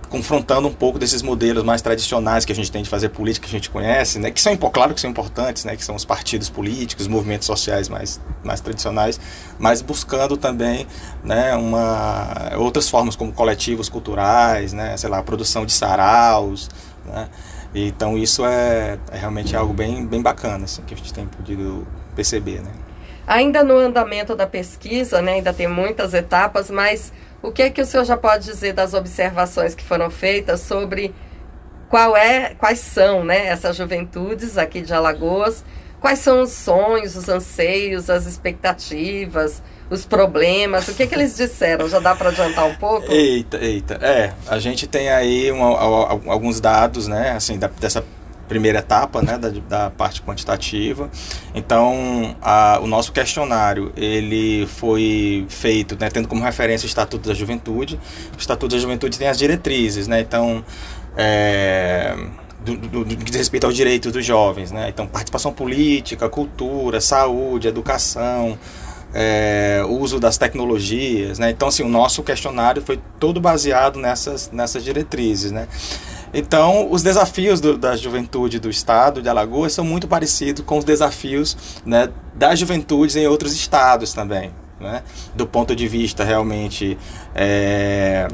confrontando 0.09 0.69
um 0.69 0.73
pouco 0.73 0.99
desses 0.99 1.23
modelos 1.23 1.65
mais 1.65 1.83
tradicionais 1.83 2.45
que 2.45 2.53
a 2.53 2.55
gente 2.55 2.71
tem 2.71 2.83
de 2.83 2.89
fazer 2.89 3.09
política 3.09 3.47
que 3.47 3.55
a 3.55 3.59
gente 3.59 3.71
conhece, 3.71 4.19
né, 4.19 4.31
que 4.31 4.41
são 4.41 4.57
claro 4.57 4.95
que 4.95 5.01
são 5.01 5.11
importantes, 5.11 5.65
né, 5.65 5.77
que 5.77 5.85
são 5.85 5.95
os 5.95 6.05
partidos 6.05 6.49
políticos, 6.49 7.07
os 7.07 7.09
movimentos 7.09 7.47
sociais 7.47 7.89
mais, 7.89 8.21
mais 8.45 8.61
tradicionais, 8.61 9.21
mas 9.59 9.83
buscando 9.83 10.37
também, 10.37 10.87
né, 11.25 11.55
uma 11.55 12.53
outras 12.57 12.89
formas 12.89 13.17
como 13.17 13.33
coletivos 13.33 13.89
culturais, 13.89 14.73
né, 14.73 14.97
sei 14.97 15.11
lá, 15.11 15.23
produção 15.23 15.67
de 15.67 15.73
saraus, 15.73 16.69
né, 17.05 17.29
então 17.75 18.17
isso 18.17 18.45
é, 18.45 18.99
é 19.11 19.19
realmente 19.19 19.57
algo 19.57 19.73
bem, 19.73 20.07
bem 20.07 20.23
bacana 20.23 20.65
assim, 20.65 20.83
que 20.83 20.95
a 20.95 20.97
gente 20.97 21.13
tem 21.13 21.27
podido 21.27 21.87
perceber, 22.15 22.63
né. 22.63 22.71
Ainda 23.27 23.65
no 23.65 23.77
andamento 23.77 24.37
da 24.37 24.47
pesquisa, 24.47 25.21
né, 25.21 25.33
ainda 25.35 25.53
tem 25.53 25.67
muitas 25.67 26.15
etapas, 26.15 26.71
mas 26.71 27.13
o 27.47 27.53
que 27.53 27.63
é 27.63 27.71
que 27.71 27.81
o 27.81 27.87
senhor 27.87 28.05
já 28.05 28.17
pode 28.17 28.45
dizer 28.45 28.73
das 28.73 28.93
observações 28.93 29.75
que 29.75 29.85
foram 29.85 30.11
feitas 30.11 30.61
sobre 30.61 31.15
qual 31.89 32.17
é, 32.17 32.55
quais 32.59 32.81
são 32.81 33.25
né, 33.25 33.47
essas 33.47 33.77
juventudes 33.77 34.59
aqui 34.59 34.81
de 34.81 34.93
Alagoas? 34.93 35.65
Quais 36.01 36.19
são 36.19 36.43
os 36.43 36.51
sonhos, 36.51 37.17
os 37.17 37.29
anseios, 37.29 38.11
as 38.11 38.27
expectativas, 38.27 39.63
os 39.89 40.05
problemas? 40.05 40.89
O 40.89 40.95
que, 40.95 41.05
é 41.05 41.07
que 41.07 41.15
eles 41.15 41.37
disseram? 41.37 41.89
Já 41.89 42.01
dá 42.01 42.17
para 42.17 42.31
adiantar 42.31 42.67
um 42.67 42.75
pouco? 42.75 43.11
Eita, 43.11 43.59
eita. 43.59 43.95
É, 44.03 44.33
a 44.49 44.59
gente 44.59 44.87
tem 44.89 45.09
aí 45.09 45.51
alguns 46.27 46.61
dados, 46.61 47.07
né, 47.07 47.31
assim, 47.31 47.59
dessa 47.81 48.05
primeira 48.47 48.79
etapa 48.79 49.21
né, 49.23 49.37
da, 49.39 49.51
da 49.51 49.91
parte 49.91 50.23
quantitativa. 50.23 51.11
Então, 51.55 52.37
a, 52.41 52.79
o 52.83 52.87
nosso 52.87 53.13
questionário 53.13 53.93
ele 53.97 54.67
foi 54.67 55.47
feito 55.49 55.97
né, 55.99 56.09
tendo 56.11 56.29
como 56.29 56.43
referência 56.43 56.87
o 56.87 56.89
Estatuto 56.89 57.29
da 57.29 57.35
Juventude. 57.35 57.99
O 58.35 58.39
Estatuto 58.39 58.75
da 58.75 58.81
Juventude 58.81 59.19
tem 59.19 59.29
as 59.29 59.39
diretrizes, 59.39 60.07
né? 60.09 60.21
Então, 60.21 60.65
é, 61.17 62.17
do, 62.65 62.77
do, 62.77 63.05
do, 63.05 63.17
que 63.17 63.25
diz 63.25 63.37
respeito 63.37 63.65
aos 63.65 63.75
direitos 63.75 64.13
dos 64.13 64.25
jovens, 64.25 64.73
né? 64.73 64.89
Então, 64.89 65.07
participação 65.07 65.53
política, 65.53 66.29
cultura, 66.29 67.01
saúde, 67.01 67.69
educação, 67.69 68.59
é, 69.15 69.83
uso 69.89 70.19
das 70.19 70.37
tecnologias, 70.37 71.39
né? 71.39 71.51
Então, 71.51 71.69
assim, 71.69 71.83
o 71.83 71.89
nosso 71.89 72.23
questionário 72.23 72.83
foi 72.83 73.01
todo 73.19 73.41
baseado 73.41 73.99
nessas, 73.99 74.51
nessas 74.51 74.85
diretrizes, 74.85 75.53
né? 75.53 75.69
Então, 76.33 76.91
os 76.91 77.03
desafios 77.03 77.61
do, 77.61 77.77
da 77.77 77.97
juventude 77.97 78.59
do 78.59 78.69
estado 78.69 79.23
de 79.23 79.29
Alagoas 79.29 79.73
são 79.73 79.85
muito 79.85 80.09
parecidos 80.09 80.65
com 80.65 80.79
os 80.79 80.85
desafios 80.85 81.57
né, 81.85 82.11
das 82.35 82.59
juventudes 82.59 83.17
em 83.17 83.27
outros 83.27 83.55
estados 83.55 84.13
também, 84.13 84.51
né? 84.81 85.03
do 85.35 85.47
ponto 85.47 85.75
de 85.75 85.89
vista 85.89 86.25
realmente 86.25 86.99
é, 87.35 88.29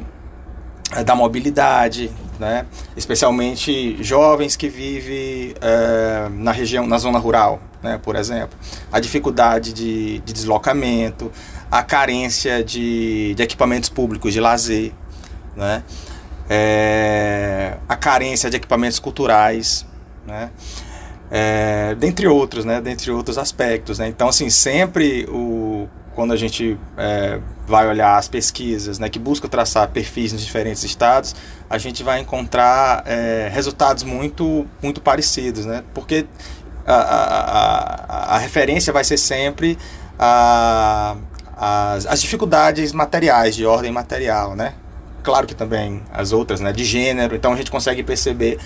da 1.05 1.15
mobilidade, 1.15 2.11
né? 2.39 2.67
especialmente 2.97 4.03
jovens 4.03 4.57
que 4.57 4.69
vivem 4.69 5.55
é, 5.61 6.29
na 6.31 6.53
região, 6.53 6.87
na 6.87 6.99
zona 6.99 7.19
rural, 7.19 7.61
né? 7.83 7.99
por 8.03 8.17
exemplo, 8.17 8.59
a 8.91 8.99
dificuldade 8.99 9.73
de, 9.73 10.19
de 10.21 10.33
deslocamento, 10.33 11.31
a 11.71 11.83
carência 11.83 12.63
de, 12.63 13.35
de 13.35 13.43
equipamentos 13.43 13.89
públicos 13.89 14.33
de 14.33 14.41
lazer, 14.41 14.93
né? 15.57 15.83
É, 16.49 17.77
a 17.89 17.97
carência 17.97 18.51
de 18.51 18.57
equipamentos 18.57 18.99
culturais, 18.99 19.87
né? 20.27 20.51
É, 21.31 21.95
dentre 21.95 22.27
outros, 22.27 22.65
né? 22.65 22.81
Dentre 22.81 23.11
outros 23.11 23.39
aspectos, 23.39 23.99
né? 23.99 24.09
Então, 24.09 24.29
assim, 24.29 24.51
sempre 24.51 25.27
o, 25.31 25.89
quando 26.15 26.33
a 26.33 26.37
gente 26.37 26.79
é, 26.97 27.41
vai 27.67 27.89
olhar 27.89 28.17
as 28.17 28.29
pesquisas, 28.29 28.99
né, 28.99 29.09
que 29.09 29.19
buscam 29.19 29.49
traçar 29.49 29.89
perfis 29.89 30.33
nos 30.33 30.45
diferentes 30.45 30.85
estados, 30.85 31.35
a 31.69 31.79
gente 31.79 32.03
vai 32.03 32.21
encontrar 32.21 33.03
é, 33.07 33.49
resultados 33.53 34.03
muito, 34.03 34.67
muito 34.83 35.01
parecidos, 35.01 35.65
né? 35.65 35.83
Porque 35.95 36.27
a, 36.87 36.95
a, 36.95 38.35
a, 38.35 38.37
a 38.37 38.39
referência 38.39 38.93
vai 38.93 39.05
ser 39.05 39.17
sempre 39.17 39.79
a, 40.19 41.17
as, 41.57 42.07
as 42.07 42.21
dificuldades 42.21 42.93
materiais, 42.93 43.55
de 43.55 43.65
ordem 43.65 43.91
material, 43.91 44.55
né? 44.55 44.75
Claro 45.23 45.47
que 45.47 45.55
também 45.55 46.03
as 46.13 46.33
outras, 46.33 46.61
né, 46.61 46.73
de 46.73 46.85
gênero, 46.85 47.35
então 47.35 47.53
a 47.53 47.57
gente 47.57 47.71
consegue 47.71 48.03
perceber 48.03 48.59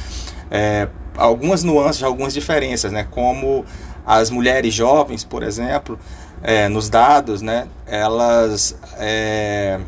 é, 0.51 0.89
algumas 1.17 1.63
nuances, 1.63 2.03
algumas 2.03 2.35
diferenças, 2.35 2.93
né, 2.93 3.07
como 3.11 3.65
as 4.07 4.31
mulheres 4.31 4.73
jovens, 4.73 5.25
por 5.25 5.43
exemplo, 5.43 5.99
é, 6.43 6.69
nos 6.69 6.89
dados, 6.89 7.43
né, 7.43 7.67
elas, 7.87 8.77
é, 8.99 9.81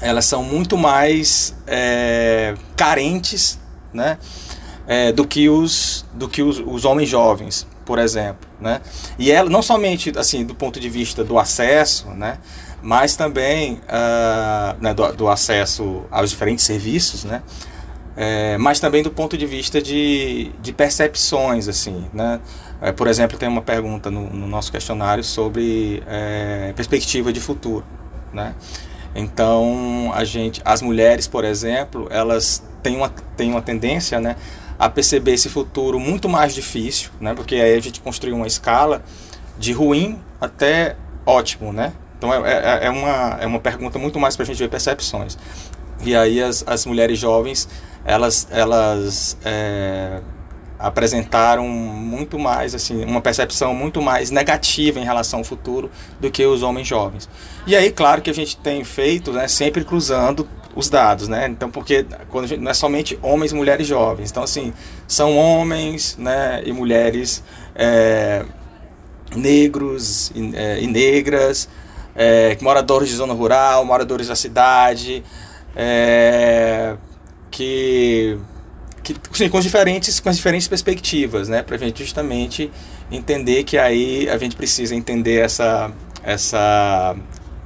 elas 0.00 0.24
são 0.24 0.42
muito 0.42 0.76
mais 0.76 1.54
é, 1.66 2.54
carentes, 2.76 3.58
né, 3.92 4.18
é, 4.86 5.10
do 5.10 5.26
que 5.26 5.48
os, 5.48 6.04
do 6.12 6.28
que 6.28 6.42
os, 6.42 6.58
os 6.58 6.84
homens 6.84 7.08
jovens, 7.08 7.66
por 7.84 7.98
exemplo, 7.98 8.48
né, 8.60 8.80
e 9.18 9.30
ela 9.30 9.50
não 9.50 9.62
somente 9.62 10.12
assim 10.16 10.44
do 10.44 10.54
ponto 10.54 10.78
de 10.78 10.88
vista 10.88 11.24
do 11.24 11.38
acesso, 11.38 12.08
né, 12.10 12.38
mas 12.86 13.16
também 13.16 13.80
uh, 13.88 14.80
né, 14.80 14.94
do, 14.94 15.12
do, 15.12 15.28
acesso 15.28 16.04
aos 16.08 16.30
diferentes 16.30 16.64
serviços, 16.64 17.24
né? 17.24 17.42
É, 18.16 18.56
mas 18.58 18.78
também 18.78 19.02
do 19.02 19.10
ponto 19.10 19.36
de 19.36 19.44
vista 19.44 19.82
de, 19.82 20.52
de 20.62 20.72
percepções, 20.72 21.66
assim, 21.66 22.06
né? 22.14 22.40
É, 22.80 22.92
por 22.92 23.08
exemplo, 23.08 23.36
tem 23.36 23.48
uma 23.48 23.60
pergunta 23.60 24.08
no, 24.08 24.30
no 24.30 24.46
nosso 24.46 24.70
questionário 24.70 25.24
sobre 25.24 26.00
é, 26.06 26.72
perspectiva 26.76 27.32
de 27.32 27.40
futuro, 27.40 27.84
né? 28.32 28.54
Então, 29.16 30.12
a 30.14 30.24
gente, 30.24 30.62
as 30.64 30.80
mulheres, 30.80 31.26
por 31.26 31.44
exemplo, 31.44 32.06
elas 32.08 32.62
têm 32.84 32.96
uma, 32.96 33.08
têm 33.36 33.50
uma 33.50 33.62
tendência, 33.62 34.20
né, 34.20 34.36
a 34.78 34.88
perceber 34.88 35.32
esse 35.32 35.48
futuro 35.48 35.98
muito 35.98 36.28
mais 36.28 36.54
difícil, 36.54 37.10
né? 37.20 37.34
Porque 37.34 37.56
aí 37.56 37.74
a 37.74 37.80
gente 37.80 38.00
construiu 38.00 38.36
uma 38.36 38.46
escala 38.46 39.02
de 39.58 39.72
ruim 39.72 40.20
até 40.40 40.94
ótimo, 41.26 41.72
né? 41.72 41.92
Então 42.18 42.32
é, 42.32 42.52
é, 42.52 42.86
é, 42.86 42.90
uma, 42.90 43.38
é 43.40 43.46
uma 43.46 43.60
pergunta 43.60 43.98
muito 43.98 44.18
mais 44.18 44.36
para 44.36 44.44
a 44.44 44.46
gente 44.46 44.58
ver 44.58 44.68
percepções. 44.68 45.36
E 46.02 46.14
aí 46.14 46.42
as, 46.42 46.64
as 46.66 46.86
mulheres 46.86 47.18
jovens, 47.18 47.68
elas, 48.04 48.46
elas 48.50 49.36
é, 49.44 50.20
apresentaram 50.78 51.66
muito 51.66 52.38
mais, 52.38 52.74
assim, 52.74 53.04
uma 53.04 53.20
percepção 53.20 53.74
muito 53.74 54.02
mais 54.02 54.30
negativa 54.30 55.00
em 55.00 55.04
relação 55.04 55.40
ao 55.40 55.44
futuro 55.44 55.90
do 56.20 56.30
que 56.30 56.44
os 56.44 56.62
homens 56.62 56.86
jovens. 56.86 57.28
E 57.66 57.74
aí, 57.74 57.90
claro 57.90 58.20
que 58.20 58.30
a 58.30 58.34
gente 58.34 58.56
tem 58.56 58.84
feito, 58.84 59.32
né, 59.32 59.48
sempre 59.48 59.84
cruzando 59.84 60.46
os 60.74 60.90
dados, 60.90 61.26
né? 61.26 61.48
Então, 61.48 61.70
porque 61.70 62.04
quando 62.28 62.46
gente, 62.46 62.60
não 62.60 62.70
é 62.70 62.74
somente 62.74 63.18
homens, 63.22 63.52
mulheres 63.52 63.86
jovens. 63.86 64.30
Então, 64.30 64.42
assim, 64.42 64.74
são 65.08 65.36
homens, 65.36 66.16
né, 66.18 66.62
e 66.66 66.72
mulheres 66.72 67.42
é, 67.74 68.44
negros 69.34 70.30
e, 70.34 70.54
é, 70.54 70.80
e 70.80 70.86
negras, 70.86 71.68
é, 72.16 72.56
moradores 72.60 73.08
de 73.08 73.14
zona 73.14 73.34
rural, 73.34 73.84
moradores 73.84 74.28
da 74.28 74.34
cidade, 74.34 75.22
é, 75.76 76.96
que, 77.50 78.38
que 79.02 79.14
assim, 79.30 79.48
com, 79.48 79.60
diferentes, 79.60 80.18
com 80.18 80.28
as 80.28 80.36
diferentes 80.36 80.66
perspectivas, 80.66 81.48
né, 81.48 81.62
para 81.62 81.76
a 81.76 81.78
gente 81.78 82.02
justamente 82.02 82.70
entender 83.10 83.64
que 83.64 83.76
aí 83.76 84.28
a 84.28 84.38
gente 84.38 84.56
precisa 84.56 84.94
entender 84.94 85.40
essa, 85.40 85.92
essa, 86.24 87.14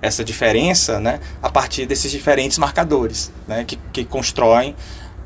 essa 0.03 0.25
diferença 0.25 0.99
né, 0.99 1.21
a 1.41 1.49
partir 1.49 1.87
desses 1.87 2.11
diferentes 2.11 2.59
marcadores 2.59 3.33
né, 3.47 3.65
que, 3.65 3.79
que 3.93 4.05
constroem 4.05 4.75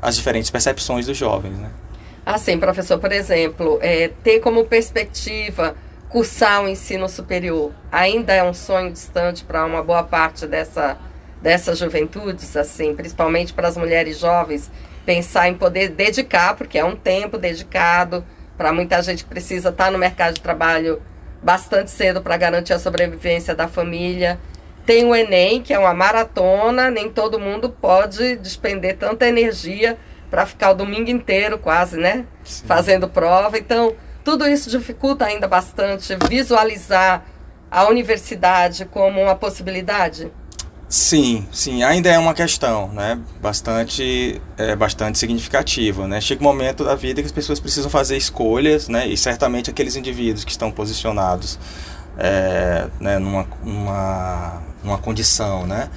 as 0.01 0.15
diferentes 0.15 0.51
percepções 0.51 1.07
dos 1.07 1.17
jovens. 1.17 1.57
Né. 1.57 1.69
Assim, 2.25 2.59
professor, 2.59 2.99
por 2.99 3.11
exemplo, 3.11 3.79
é, 3.81 4.09
ter 4.23 4.39
como 4.39 4.65
perspectiva 4.65 5.75
cursar 6.15 6.63
o 6.63 6.69
ensino 6.69 7.09
superior 7.09 7.73
ainda 7.91 8.31
é 8.31 8.41
um 8.41 8.53
sonho 8.53 8.89
distante 8.89 9.43
para 9.43 9.65
uma 9.65 9.83
boa 9.83 10.01
parte 10.01 10.47
dessa, 10.47 10.97
dessas 11.41 11.77
juventudes, 11.77 12.55
assim, 12.55 12.95
principalmente 12.95 13.51
para 13.53 13.67
as 13.67 13.75
mulheres 13.75 14.17
jovens, 14.17 14.71
pensar 15.05 15.49
em 15.49 15.55
poder 15.55 15.89
dedicar, 15.89 16.55
porque 16.55 16.79
é 16.79 16.85
um 16.85 16.95
tempo 16.95 17.37
dedicado 17.37 18.23
para 18.57 18.71
muita 18.71 19.01
gente 19.03 19.25
que 19.25 19.29
precisa 19.29 19.67
estar 19.67 19.87
tá 19.87 19.91
no 19.91 19.97
mercado 19.97 20.35
de 20.35 20.39
trabalho 20.39 21.01
bastante 21.43 21.91
cedo 21.91 22.21
para 22.21 22.37
garantir 22.37 22.71
a 22.71 22.79
sobrevivência 22.79 23.53
da 23.53 23.67
família. 23.67 24.39
Tem 24.85 25.03
o 25.03 25.13
Enem, 25.13 25.61
que 25.61 25.73
é 25.73 25.77
uma 25.77 25.93
maratona, 25.93 26.89
nem 26.89 27.11
todo 27.11 27.37
mundo 27.37 27.69
pode 27.69 28.37
despender 28.37 28.95
tanta 28.95 29.27
energia 29.27 29.97
para 30.31 30.45
ficar 30.45 30.71
o 30.71 30.75
domingo 30.75 31.09
inteiro 31.09 31.57
quase, 31.57 31.97
né? 31.97 32.25
Sim. 32.41 32.65
Fazendo 32.65 33.09
prova. 33.09 33.57
Então, 33.57 33.93
tudo 34.25 34.47
isso 34.47 34.71
dificulta 34.71 35.23
ainda 35.23 35.47
bastante 35.47 36.17
visualizar 36.27 37.23
a 37.69 37.87
universidade 37.87 38.83
como 38.85 39.21
uma 39.21 39.35
possibilidade? 39.35 40.31
Sim, 40.89 41.47
sim, 41.51 41.83
ainda 41.83 42.09
é 42.09 42.17
uma 42.17 42.33
questão, 42.33 42.89
né? 42.89 43.19
Bastante, 43.39 44.41
é, 44.57 44.75
bastante 44.75 45.19
significativa, 45.19 46.07
né? 46.07 46.19
Chega 46.19 46.41
um 46.41 46.43
momento 46.43 46.83
da 46.83 46.95
vida 46.95 47.21
que 47.21 47.25
as 47.27 47.31
pessoas 47.31 47.59
precisam 47.59 47.89
fazer 47.89 48.17
escolhas, 48.17 48.87
né? 48.87 49.07
E 49.07 49.15
certamente 49.15 49.69
aqueles 49.69 49.95
indivíduos 49.95 50.43
que 50.43 50.51
estão 50.51 50.71
posicionados, 50.71 51.59
é, 52.17 52.87
né? 52.99 53.19
Numa, 53.19 53.47
numa, 53.63 54.63
numa 54.83 54.97
condição, 54.97 55.67
né? 55.67 55.89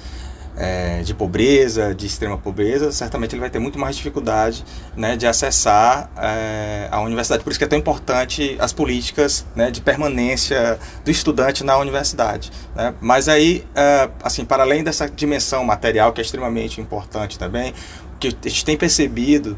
É, 0.59 1.01
de 1.01 1.13
pobreza, 1.13 1.95
de 1.95 2.05
extrema 2.05 2.37
pobreza, 2.37 2.91
certamente 2.91 3.33
ele 3.33 3.39
vai 3.39 3.49
ter 3.49 3.59
muito 3.59 3.79
mais 3.79 3.95
dificuldade 3.95 4.65
né, 4.95 5.15
de 5.15 5.25
acessar 5.25 6.11
é, 6.17 6.89
a 6.91 6.99
universidade. 6.99 7.43
Por 7.43 7.49
isso 7.49 7.57
que 7.57 7.63
é 7.63 7.67
tão 7.67 7.79
importante 7.79 8.57
as 8.59 8.73
políticas 8.73 9.45
né, 9.55 9.71
de 9.71 9.79
permanência 9.79 10.77
do 11.05 11.09
estudante 11.09 11.63
na 11.63 11.77
universidade. 11.77 12.51
Né? 12.75 12.93
Mas 12.99 13.29
aí, 13.29 13.65
é, 13.73 14.09
assim, 14.21 14.43
para 14.43 14.63
além 14.63 14.83
dessa 14.83 15.09
dimensão 15.09 15.63
material, 15.63 16.11
que 16.11 16.19
é 16.19 16.23
extremamente 16.23 16.81
importante 16.81 17.39
também, 17.39 17.73
o 18.15 18.19
que 18.19 18.27
a 18.27 18.49
gente 18.49 18.65
tem 18.65 18.75
percebido 18.75 19.57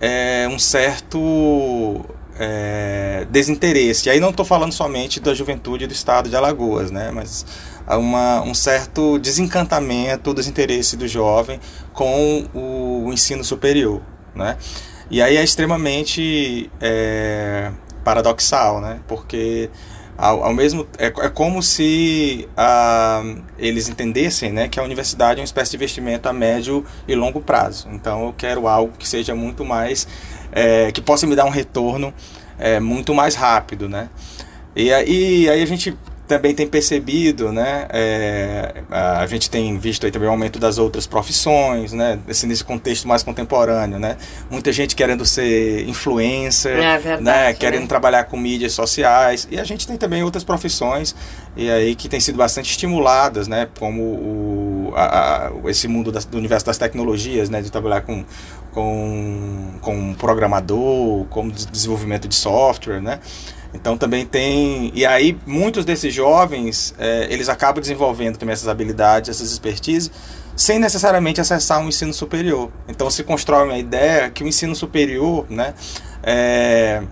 é 0.00 0.48
um 0.50 0.58
certo 0.58 2.04
é, 2.38 3.26
desinteresse. 3.30 4.08
E 4.08 4.10
aí 4.10 4.20
não 4.20 4.30
estou 4.30 4.44
falando 4.44 4.72
somente 4.72 5.20
da 5.20 5.34
juventude 5.34 5.86
do 5.86 5.92
estado 5.92 6.28
de 6.28 6.36
Alagoas, 6.36 6.90
né? 6.90 7.10
mas 7.12 7.44
uma, 7.88 8.42
um 8.42 8.54
certo 8.54 9.18
desencantamento, 9.18 10.32
desinteresse 10.32 10.96
do 10.96 11.08
jovem 11.08 11.60
com 11.92 12.46
o, 12.54 13.06
o 13.06 13.12
ensino 13.12 13.42
superior. 13.42 14.00
Né? 14.34 14.56
E 15.10 15.20
aí 15.20 15.36
é 15.36 15.42
extremamente 15.42 16.70
é, 16.80 17.72
paradoxal, 18.04 18.80
né? 18.80 19.00
porque 19.08 19.70
ao, 20.18 20.42
ao 20.42 20.52
mesmo 20.52 20.84
é, 20.98 21.06
é 21.06 21.28
como 21.28 21.62
se 21.62 22.48
eles 23.56 23.88
entendessem 23.88 24.52
né, 24.52 24.66
que 24.66 24.80
a 24.80 24.82
universidade 24.82 25.38
é 25.38 25.40
uma 25.40 25.46
espécie 25.46 25.70
de 25.70 25.76
investimento 25.76 26.28
a 26.28 26.32
médio 26.32 26.84
e 27.06 27.14
longo 27.14 27.40
prazo. 27.40 27.88
Então 27.92 28.26
eu 28.26 28.34
quero 28.36 28.66
algo 28.66 28.92
que 28.98 29.08
seja 29.08 29.34
muito 29.34 29.64
mais 29.64 30.08
é, 30.52 30.90
que 30.92 31.00
possa 31.00 31.26
me 31.26 31.34
dar 31.36 31.44
um 31.44 31.50
retorno 31.50 32.12
é, 32.58 32.80
muito 32.80 33.14
mais 33.14 33.34
rápido, 33.34 33.88
né? 33.88 34.08
E 34.74 34.92
aí, 34.92 35.48
aí 35.48 35.62
a 35.62 35.66
gente 35.66 35.96
também 36.28 36.54
tem 36.54 36.66
percebido, 36.66 37.50
né, 37.50 37.86
é, 37.88 38.82
a 38.90 39.26
gente 39.26 39.48
tem 39.48 39.76
visto 39.78 40.04
aí 40.04 40.12
também 40.12 40.28
o 40.28 40.30
aumento 40.30 40.58
das 40.58 40.76
outras 40.76 41.06
profissões, 41.06 41.94
né, 41.94 42.18
nesse, 42.26 42.46
nesse 42.46 42.62
contexto 42.62 43.08
mais 43.08 43.22
contemporâneo, 43.22 43.98
né, 43.98 44.18
muita 44.50 44.70
gente 44.70 44.94
querendo 44.94 45.24
ser 45.24 45.88
influencer, 45.88 46.76
é 46.78 46.98
verdade, 46.98 47.22
né, 47.22 47.54
querendo 47.54 47.82
né? 47.82 47.88
trabalhar 47.88 48.24
com 48.24 48.36
mídias 48.36 48.74
sociais, 48.74 49.48
e 49.50 49.58
a 49.58 49.64
gente 49.64 49.86
tem 49.86 49.96
também 49.96 50.22
outras 50.22 50.44
profissões 50.44 51.16
e 51.56 51.70
aí 51.70 51.94
que 51.94 52.08
têm 52.08 52.20
sido 52.20 52.36
bastante 52.36 52.70
estimuladas, 52.70 53.48
né, 53.48 53.66
como 53.78 54.02
o, 54.02 54.67
a, 54.94 55.48
a, 55.48 55.70
esse 55.70 55.88
mundo 55.88 56.12
das, 56.12 56.24
do 56.24 56.38
universo 56.38 56.66
das 56.66 56.78
tecnologias, 56.78 57.48
né, 57.50 57.60
de 57.62 57.70
trabalhar 57.70 58.02
com 58.02 58.24
com, 58.72 59.72
com 59.80 60.14
programador, 60.14 61.24
com 61.26 61.48
desenvolvimento 61.48 62.28
de 62.28 62.34
software, 62.34 63.00
né, 63.00 63.18
então 63.74 63.96
também 63.96 64.24
tem. 64.24 64.90
E 64.94 65.04
aí 65.04 65.36
muitos 65.46 65.84
desses 65.84 66.12
jovens 66.12 66.94
é, 66.98 67.26
eles 67.30 67.48
acabam 67.48 67.80
desenvolvendo 67.80 68.36
também 68.36 68.52
essas 68.52 68.68
habilidades, 68.68 69.30
essas 69.30 69.50
expertises, 69.50 70.10
sem 70.56 70.78
necessariamente 70.78 71.40
acessar 71.40 71.80
um 71.80 71.88
ensino 71.88 72.12
superior. 72.12 72.70
Então 72.88 73.10
se 73.10 73.22
constrói 73.24 73.64
uma 73.64 73.78
ideia 73.78 74.30
que 74.30 74.42
o 74.44 74.46
ensino 74.46 74.74
superior, 74.74 75.46
né, 75.48 75.74
é, 76.22 77.02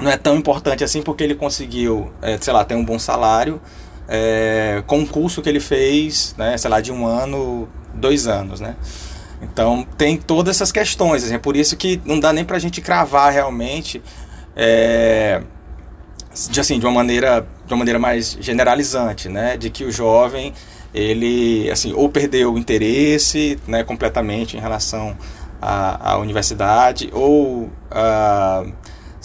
não 0.00 0.10
é 0.10 0.16
tão 0.16 0.36
importante 0.36 0.84
assim 0.84 1.02
porque 1.02 1.24
ele 1.24 1.34
conseguiu, 1.34 2.12
é, 2.22 2.38
sei 2.38 2.52
lá, 2.52 2.64
ter 2.64 2.74
um 2.74 2.84
bom 2.84 2.98
salário 2.98 3.60
é, 4.08 4.82
com 4.86 4.98
um 5.00 5.06
curso 5.06 5.42
que 5.42 5.48
ele 5.48 5.60
fez, 5.60 6.34
né, 6.38 6.56
sei 6.56 6.70
lá, 6.70 6.80
de 6.80 6.90
um 6.90 7.06
ano, 7.06 7.68
dois 7.94 8.26
anos, 8.26 8.60
né. 8.60 8.74
Então 9.40 9.86
tem 9.96 10.16
todas 10.16 10.56
essas 10.56 10.72
questões, 10.72 11.22
assim, 11.22 11.34
é 11.34 11.38
por 11.38 11.56
isso 11.56 11.76
que 11.76 12.00
não 12.04 12.18
dá 12.18 12.32
nem 12.32 12.44
para 12.44 12.56
a 12.56 12.60
gente 12.60 12.80
cravar 12.80 13.32
realmente 13.32 14.02
é, 14.56 15.42
de, 16.50 16.58
assim, 16.58 16.78
de 16.78 16.86
uma 16.86 16.92
maneira 16.92 17.46
de 17.66 17.74
uma 17.74 17.78
maneira 17.78 17.98
mais 17.98 18.36
generalizante, 18.40 19.28
né, 19.28 19.56
de 19.56 19.68
que 19.68 19.84
o 19.84 19.92
jovem 19.92 20.54
ele 20.94 21.70
assim 21.70 21.92
ou 21.92 22.08
perdeu 22.08 22.54
o 22.54 22.58
interesse, 22.58 23.58
né, 23.66 23.84
completamente 23.84 24.56
em 24.56 24.60
relação 24.60 25.16
à, 25.60 26.12
à 26.12 26.18
universidade 26.18 27.10
ou 27.12 27.64
uh, 27.64 28.72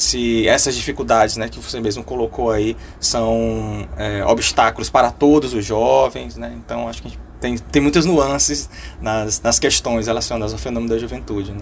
se 0.04 0.48
essas 0.48 0.76
dificuldades, 0.76 1.38
né, 1.38 1.48
que 1.50 1.60
você 1.60 1.80
mesmo 1.80 2.04
colocou 2.04 2.52
aí 2.52 2.76
são 3.00 3.88
é, 3.98 4.24
obstáculos 4.26 4.90
para 4.90 5.12
todos 5.12 5.54
os 5.54 5.66
jovens, 5.66 6.36
né? 6.38 6.54
Então 6.58 6.88
acho 6.88 7.02
que 7.02 7.18
tem, 7.40 7.58
tem 7.58 7.82
muitas 7.82 8.06
nuances 8.06 8.70
nas, 9.02 9.42
nas 9.42 9.60
questões 9.60 10.08
relacionadas 10.08 10.54
ao 10.54 10.60
fenômeno 10.60 10.94
da 10.94 10.98
juventude. 10.98 11.52
Né? 11.52 11.62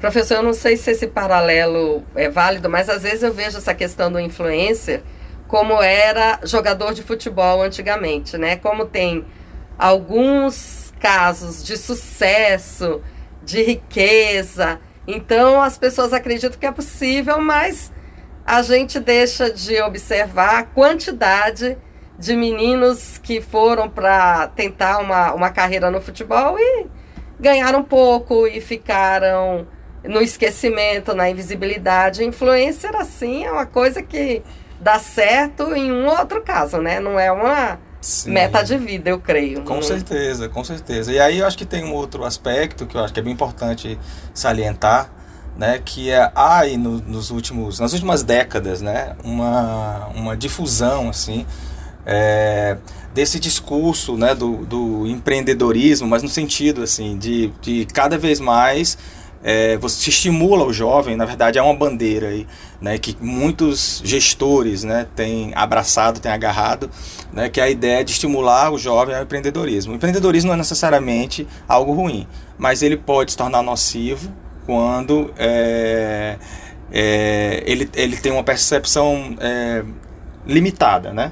Professor, 0.00 0.36
eu 0.36 0.42
não 0.42 0.52
sei 0.52 0.76
se 0.76 0.90
esse 0.90 1.06
paralelo 1.06 2.02
é 2.14 2.28
válido, 2.28 2.68
mas 2.68 2.88
às 2.88 3.02
vezes 3.02 3.22
eu 3.22 3.32
vejo 3.32 3.58
essa 3.58 3.74
questão 3.74 4.10
do 4.10 4.20
influencer 4.20 5.02
como 5.48 5.80
era 5.82 6.40
jogador 6.44 6.92
de 6.92 7.02
futebol 7.02 7.62
antigamente, 7.62 8.36
né? 8.36 8.56
Como 8.56 8.86
tem 8.86 9.24
alguns 9.78 10.92
casos 11.00 11.64
de 11.64 11.76
sucesso, 11.76 13.00
de 13.44 13.62
riqueza, 13.62 14.80
então 15.06 15.62
as 15.62 15.78
pessoas 15.78 16.12
acreditam 16.12 16.58
que 16.58 16.66
é 16.66 16.72
possível, 16.72 17.40
mas 17.40 17.92
a 18.44 18.62
gente 18.62 19.00
deixa 19.00 19.50
de 19.50 19.80
observar 19.82 20.58
a 20.58 20.62
quantidade 20.62 21.76
de 22.18 22.34
meninos 22.34 23.18
que 23.18 23.40
foram 23.40 23.88
para 23.88 24.48
tentar 24.48 24.98
uma, 24.98 25.32
uma 25.32 25.50
carreira 25.50 25.90
no 25.90 26.00
futebol 26.00 26.58
e 26.58 26.86
ganharam 27.38 27.82
pouco 27.82 28.46
e 28.46 28.60
ficaram 28.60 29.66
no 30.02 30.20
esquecimento, 30.20 31.14
na 31.14 31.28
invisibilidade. 31.28 32.24
Influencer, 32.24 32.94
assim, 32.96 33.44
é 33.44 33.52
uma 33.52 33.66
coisa 33.66 34.02
que 34.02 34.42
dá 34.80 34.98
certo 34.98 35.74
em 35.74 35.92
um 35.92 36.06
outro 36.06 36.42
caso, 36.42 36.78
né? 36.78 37.00
Não 37.00 37.18
é 37.18 37.30
uma 37.30 37.78
Sim. 38.06 38.30
meta 38.30 38.62
de 38.62 38.78
vida, 38.78 39.10
eu 39.10 39.18
creio. 39.18 39.62
Com 39.62 39.82
certeza, 39.82 40.48
com 40.48 40.62
certeza. 40.62 41.12
E 41.12 41.18
aí 41.18 41.38
eu 41.40 41.46
acho 41.46 41.58
que 41.58 41.64
tem 41.64 41.82
um 41.82 41.92
outro 41.92 42.24
aspecto 42.24 42.86
que 42.86 42.96
eu 42.96 43.02
acho 43.02 43.12
que 43.12 43.18
é 43.18 43.22
bem 43.22 43.32
importante 43.32 43.98
salientar, 44.32 45.10
né? 45.58 45.80
Que 45.84 46.10
é 46.10 46.30
há 46.32 46.60
aí 46.60 46.76
no, 46.76 46.98
nos 47.00 47.30
últimos, 47.32 47.80
nas 47.80 47.92
últimas 47.92 48.22
décadas, 48.22 48.80
né? 48.80 49.16
Uma, 49.24 50.06
uma 50.14 50.36
difusão, 50.36 51.08
assim, 51.08 51.44
é, 52.06 52.76
desse 53.12 53.40
discurso 53.40 54.16
né, 54.16 54.36
do, 54.36 54.58
do 54.58 55.04
empreendedorismo, 55.08 56.06
mas 56.06 56.22
no 56.22 56.28
sentido 56.28 56.84
assim 56.84 57.18
de, 57.18 57.52
de 57.60 57.86
cada 57.86 58.16
vez 58.16 58.38
mais 58.38 58.96
é, 59.48 59.76
você 59.76 60.10
estimula 60.10 60.64
o 60.64 60.72
jovem, 60.72 61.14
na 61.14 61.24
verdade 61.24 61.56
é 61.56 61.62
uma 61.62 61.72
bandeira 61.72 62.30
aí, 62.30 62.48
né, 62.80 62.98
que 62.98 63.16
muitos 63.20 64.02
gestores 64.04 64.82
né, 64.82 65.06
têm 65.14 65.52
abraçado, 65.54 66.18
têm 66.18 66.32
agarrado, 66.32 66.90
né, 67.32 67.48
que 67.48 67.60
é 67.60 67.62
a 67.62 67.70
ideia 67.70 68.04
de 68.04 68.10
estimular 68.10 68.72
o 68.72 68.76
jovem 68.76 69.14
ao 69.14 69.22
empreendedorismo. 69.22 69.92
O 69.92 69.94
empreendedorismo 69.94 70.48
não 70.48 70.54
é 70.54 70.58
necessariamente 70.58 71.46
algo 71.68 71.92
ruim, 71.92 72.26
mas 72.58 72.82
ele 72.82 72.96
pode 72.96 73.30
se 73.30 73.36
tornar 73.36 73.62
nocivo 73.62 74.32
quando 74.66 75.32
é, 75.38 76.38
é, 76.90 77.62
ele, 77.64 77.88
ele 77.94 78.16
tem 78.16 78.32
uma 78.32 78.42
percepção 78.42 79.36
é, 79.38 79.84
limitada, 80.44 81.12
né? 81.12 81.30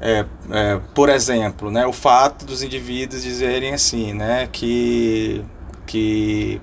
É, 0.00 0.24
é, 0.50 0.80
por 0.94 1.10
exemplo, 1.10 1.70
né, 1.70 1.86
o 1.86 1.92
fato 1.92 2.46
dos 2.46 2.62
indivíduos 2.62 3.22
dizerem 3.22 3.74
assim, 3.74 4.14
né, 4.14 4.48
que, 4.50 5.44
que 5.86 6.60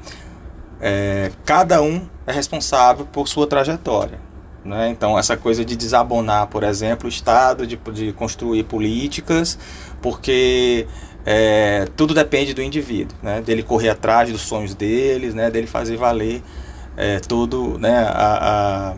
é, 0.82 1.32
cada 1.46 1.82
um 1.82 2.08
é 2.26 2.32
responsável 2.32 3.06
por 3.06 3.28
sua 3.28 3.46
trajetória. 3.46 4.20
Né? 4.66 4.90
Então, 4.90 5.18
essa 5.18 5.38
coisa 5.38 5.64
de 5.64 5.76
desabonar, 5.76 6.48
por 6.48 6.64
exemplo, 6.64 7.06
o 7.06 7.10
Estado, 7.10 7.66
de, 7.66 7.78
de 7.78 8.12
construir 8.14 8.64
políticas, 8.64 9.58
porque 10.02 10.88
é, 11.26 11.88
tudo 11.96 12.14
depende 12.14 12.54
do 12.54 12.62
indivíduo, 12.62 13.18
né? 13.22 13.42
dele 13.42 13.64
correr 13.64 13.90
atrás 13.90 14.32
dos 14.32 14.42
sonhos 14.42 14.74
deles, 14.74 15.34
né? 15.34 15.50
dele 15.50 15.68
fazer 15.68 15.98
valer 15.98 16.42
é, 16.98 17.20
tudo 17.20 17.78
né? 17.80 18.06
a, 18.08 18.94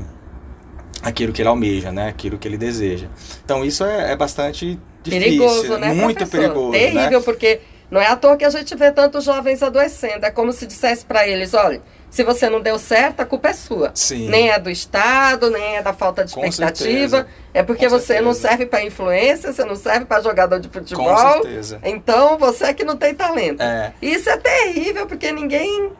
a, 1.03 1.07
aquilo 1.07 1.31
que 1.31 1.41
ele 1.41 1.49
almeja, 1.49 1.91
né? 1.91 2.07
aquilo 2.09 2.37
que 2.37 2.47
ele 2.47 2.57
deseja. 2.57 3.07
Então, 3.43 3.63
isso 3.63 3.85
é, 3.85 4.11
é 4.11 4.15
bastante 4.15 4.77
difícil, 5.01 5.37
perigoso, 5.37 5.77
né, 5.77 5.93
muito 5.93 6.17
professor? 6.17 6.41
perigoso. 6.41 6.71
Terrível, 6.71 7.19
né? 7.19 7.25
porque 7.25 7.61
não 7.93 8.01
é 8.01 8.07
à 8.07 8.15
toa 8.15 8.35
que 8.35 8.43
a 8.43 8.49
gente 8.49 8.75
vê 8.75 8.91
tantos 8.91 9.23
jovens 9.23 9.61
adoecendo. 9.61 10.25
É 10.25 10.31
como 10.31 10.51
se 10.51 10.65
dissesse 10.65 11.05
para 11.05 11.27
eles: 11.27 11.53
olha, 11.53 11.79
se 12.09 12.23
você 12.23 12.49
não 12.49 12.59
deu 12.59 12.79
certo, 12.79 13.19
a 13.19 13.25
culpa 13.25 13.49
é 13.49 13.53
sua. 13.53 13.91
Sim. 13.93 14.29
Nem 14.29 14.49
é 14.49 14.57
do 14.57 14.67
Estado, 14.67 15.51
nem 15.51 15.75
é 15.75 15.81
da 15.83 15.93
falta 15.93 16.25
de 16.25 16.31
expectativa. 16.31 17.27
É 17.53 17.61
porque 17.61 17.85
Com 17.85 17.91
você 17.91 18.05
certeza. 18.05 18.25
não 18.25 18.33
serve 18.33 18.65
para 18.65 18.83
influência, 18.83 19.53
você 19.53 19.63
não 19.63 19.75
serve 19.75 20.05
para 20.05 20.23
jogador 20.23 20.59
de 20.59 20.69
futebol. 20.69 21.05
Com 21.05 21.43
certeza. 21.43 21.79
Então 21.83 22.35
você 22.39 22.65
é 22.65 22.73
que 22.73 22.83
não 22.83 22.97
tem 22.97 23.13
talento. 23.13 23.61
É. 23.61 23.93
Isso 24.01 24.27
é 24.27 24.37
terrível, 24.37 25.05
porque 25.05 25.31
ninguém 25.31 25.91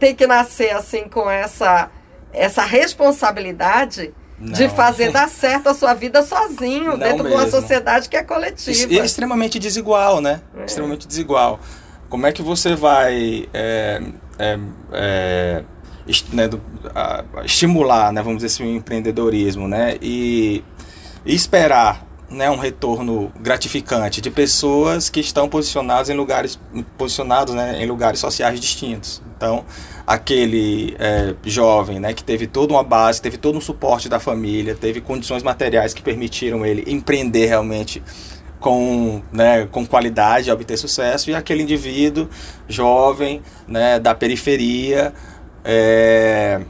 tem 0.00 0.14
que 0.14 0.26
nascer 0.26 0.74
assim 0.74 1.10
com 1.10 1.30
essa, 1.30 1.90
essa 2.32 2.62
responsabilidade 2.62 4.14
não. 4.38 4.52
de 4.52 4.68
fazer 4.68 5.10
dar 5.12 5.28
certo 5.28 5.68
a 5.68 5.74
sua 5.74 5.94
vida 5.94 6.22
sozinho, 6.22 6.92
Não 6.92 6.98
dentro 6.98 7.24
mesmo. 7.24 7.28
de 7.38 7.44
uma 7.44 7.50
sociedade 7.50 8.08
que 8.08 8.16
é 8.16 8.22
coletiva. 8.22 8.92
E 8.92 8.98
é 8.98 9.04
extremamente 9.04 9.58
desigual, 9.58 10.20
né? 10.20 10.40
É. 10.56 10.64
Extremamente 10.64 11.06
desigual. 11.06 11.60
Como 12.08 12.26
é 12.26 12.32
que 12.32 12.42
você 12.42 12.74
vai 12.74 13.48
é, 13.52 14.02
é, 14.38 14.58
é, 14.92 15.64
né, 16.32 16.48
do, 16.48 16.60
a, 16.94 17.24
estimular, 17.44 18.12
né, 18.12 18.22
vamos 18.22 18.42
dizer 18.42 18.54
assim, 18.54 18.72
o 18.72 18.76
empreendedorismo, 18.76 19.66
né? 19.66 19.96
E, 20.00 20.62
e 21.24 21.34
esperar 21.34 22.06
né, 22.28 22.50
um 22.50 22.56
retorno 22.56 23.32
gratificante 23.40 24.20
de 24.20 24.30
pessoas 24.30 25.08
que 25.08 25.20
estão 25.20 25.48
posicionadas 25.48 26.10
em 26.10 26.14
lugares 26.14 26.58
posicionados 26.98 27.54
né, 27.54 27.82
em 27.82 27.86
lugares 27.86 28.20
sociais 28.20 28.58
distintos. 28.60 29.22
Então, 29.36 29.64
aquele 30.06 30.94
é, 30.98 31.34
jovem 31.44 31.98
né, 31.98 32.12
que 32.12 32.22
teve 32.22 32.46
toda 32.46 32.72
uma 32.74 32.82
base, 32.82 33.22
teve 33.22 33.38
todo 33.38 33.56
um 33.56 33.60
suporte 33.60 34.08
da 34.08 34.20
família, 34.20 34.74
teve 34.74 35.00
condições 35.00 35.42
materiais 35.42 35.94
que 35.94 36.02
permitiram 36.02 36.64
ele 36.64 36.84
empreender 36.86 37.46
realmente 37.46 38.02
com, 38.60 39.22
né, 39.32 39.66
com 39.66 39.86
qualidade, 39.86 40.50
obter 40.50 40.76
sucesso, 40.76 41.30
e 41.30 41.34
aquele 41.34 41.62
indivíduo 41.62 42.28
jovem 42.68 43.42
né, 43.66 43.98
da 43.98 44.14
periferia, 44.14 45.12
é, 45.64 46.60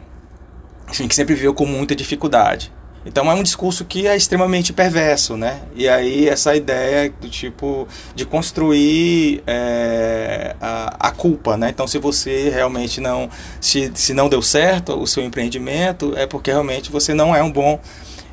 enfim, 0.89 1.09
que 1.09 1.15
sempre 1.15 1.35
viveu 1.35 1.55
com 1.55 1.67
muita 1.67 1.95
dificuldade. 1.95 2.73
Então 3.07 3.31
é 3.31 3.35
um 3.35 3.43
discurso 3.43 3.85
que 3.85 4.07
é 4.07 4.17
extremamente 4.17 4.73
perverso, 4.73 5.37
né? 5.37 5.61
E 5.75 5.89
aí 5.89 6.29
essa 6.29 6.57
ideia 6.57 7.13
do 7.21 7.29
tipo 7.29 7.87
de 8.15 8.25
construir 8.25 9.43
é, 9.47 10.57
a, 10.61 11.09
a, 11.09 11.11
culpa, 11.11 11.57
né? 11.57 11.69
Então 11.69 11.87
se 11.87 11.99
você 11.99 12.49
realmente 12.49 13.01
não 13.01 13.29
se, 13.61 13.93
se 13.95 14.15
não 14.15 14.29
deu 14.29 14.41
certo 14.41 14.95
o 14.95 15.07
seu 15.07 15.23
empreendimento 15.23 16.15
é 16.17 16.27
porque 16.27 16.51
realmente 16.51 16.91
você 16.91 17.13
não 17.13 17.37
é 17.37 17.43
um 17.43 17.53
bom 17.53 17.79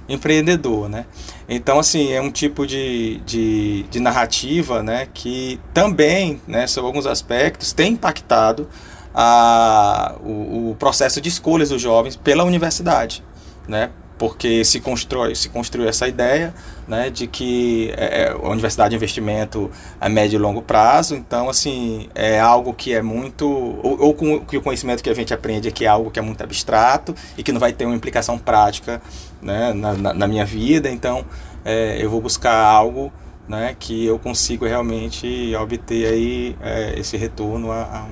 empreendedor, 0.07 0.87
né? 0.87 1.05
Então 1.49 1.77
assim 1.77 2.13
é 2.13 2.21
um 2.21 2.31
tipo 2.31 2.65
de, 2.65 3.21
de, 3.25 3.83
de 3.83 3.99
narrativa, 3.99 4.81
né? 4.81 5.07
Que 5.13 5.59
também, 5.73 6.41
né? 6.47 6.65
Sobre 6.65 6.87
alguns 6.87 7.05
aspectos 7.05 7.73
tem 7.73 7.93
impactado 7.93 8.69
a, 9.13 10.15
o, 10.23 10.71
o 10.71 10.75
processo 10.79 11.19
de 11.19 11.27
escolhas 11.27 11.69
dos 11.69 11.81
jovens 11.81 12.15
pela 12.15 12.45
universidade, 12.45 13.21
né? 13.67 13.89
Porque 14.21 14.63
se 14.63 14.79
constrói, 14.79 15.33
se 15.33 15.49
construiu 15.49 15.89
essa 15.89 16.07
ideia 16.07 16.53
né, 16.87 17.09
de 17.09 17.25
que 17.25 17.91
é, 17.97 18.25
é, 18.25 18.29
a 18.29 18.49
universidade 18.49 18.91
de 18.91 18.95
investimento 18.95 19.71
a 19.99 20.07
médio 20.07 20.37
e 20.37 20.39
longo 20.39 20.61
prazo, 20.61 21.15
então 21.15 21.49
assim 21.49 22.07
é 22.13 22.39
algo 22.39 22.71
que 22.71 22.93
é 22.93 23.01
muito 23.01 23.49
ou, 23.49 23.99
ou 23.99 24.13
com 24.13 24.39
que 24.41 24.55
o 24.55 24.61
conhecimento 24.61 25.01
que 25.01 25.09
a 25.09 25.15
gente 25.15 25.33
aprende 25.33 25.69
é 25.69 25.71
que 25.71 25.85
é 25.85 25.87
algo 25.87 26.11
que 26.11 26.19
é 26.19 26.21
muito 26.21 26.43
abstrato 26.43 27.15
e 27.35 27.41
que 27.41 27.51
não 27.51 27.59
vai 27.59 27.73
ter 27.73 27.83
uma 27.87 27.95
implicação 27.95 28.37
prática 28.37 29.01
né, 29.41 29.73
na, 29.73 29.93
na, 29.93 30.13
na 30.13 30.27
minha 30.27 30.45
vida, 30.45 30.87
então 30.87 31.25
é, 31.65 31.97
eu 31.99 32.07
vou 32.07 32.21
buscar 32.21 32.63
algo 32.63 33.11
né, 33.49 33.75
que 33.79 34.05
eu 34.05 34.19
consigo 34.19 34.67
realmente 34.67 35.51
obter 35.55 36.05
aí 36.05 36.55
é, 36.61 36.93
esse 36.95 37.17
retorno 37.17 37.71
a, 37.71 37.81
a, 37.81 38.05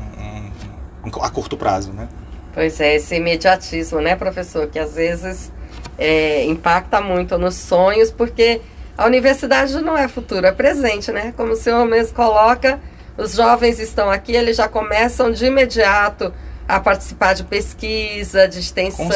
um, 1.06 1.22
a 1.22 1.30
curto 1.30 1.56
prazo, 1.56 1.93
né? 1.93 2.10
Pois 2.52 2.82
é, 2.82 2.95
esse 2.95 3.15
imediatismo, 3.15 4.02
né, 4.02 4.15
professor, 4.15 4.67
que 4.67 4.80
às 4.80 4.95
vezes 4.95 5.52
é, 6.00 6.46
impacta 6.46 7.02
muito 7.02 7.38
nos 7.38 7.56
sonhos, 7.56 8.10
porque 8.10 8.62
a 8.98 9.06
universidade 9.06 9.80
não 9.82 9.98
é 9.98 10.08
futuro, 10.08 10.46
é 10.46 10.52
presente, 10.52 11.12
né? 11.12 11.34
Como 11.36 11.52
o 11.52 11.56
senhor 11.56 11.86
mesmo 11.86 12.16
coloca, 12.16 12.80
os 13.18 13.34
jovens 13.36 13.80
estão 13.80 14.10
aqui, 14.10 14.34
eles 14.34 14.56
já 14.56 14.68
começam 14.68 15.30
de 15.30 15.46
imediato 15.46 16.34
a 16.68 16.80
participar 16.80 17.34
de 17.34 17.44
pesquisa, 17.44 18.48
de 18.48 18.60
extensão, 18.60 19.10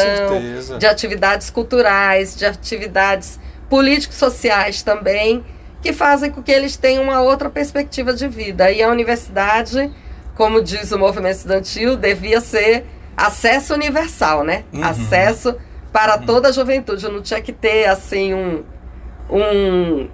de 0.78 0.86
atividades 0.86 1.50
culturais, 1.50 2.36
de 2.36 2.46
atividades 2.46 3.39
político-sociais 3.69 4.82
também, 4.82 5.43
que 5.82 5.93
fazem 5.93 6.32
com 6.32 6.41
que 6.41 6.52
eles 6.52 6.76
tenham 6.76 7.04
uma 7.04 7.22
outra 7.22 7.50
perspectiva 7.50 8.13
de 8.13 8.28
vida. 8.28 8.72
E 8.72 8.82
a 8.82 8.89
universidade, 8.89 9.91
como 10.36 10.62
diz 10.62 10.91
o 10.91 11.00
movimento 11.00 11.36
estudantil, 11.36 11.96
devia 11.96 12.41
ser 12.41 12.86
acesso 13.15 13.74
universal, 13.74 14.43
né? 14.43 14.63
Uhum. 14.74 14.84
Acesso 14.84 15.56
para 15.93 16.17
uhum. 16.17 16.25
toda 16.25 16.49
a 16.49 16.51
juventude. 16.51 17.08
Não 17.08 17.21
tinha 17.21 17.39
que 17.39 17.53
ter 17.53 17.86
assim 17.86 18.34
um, 18.34 18.63
um, 19.29 20.10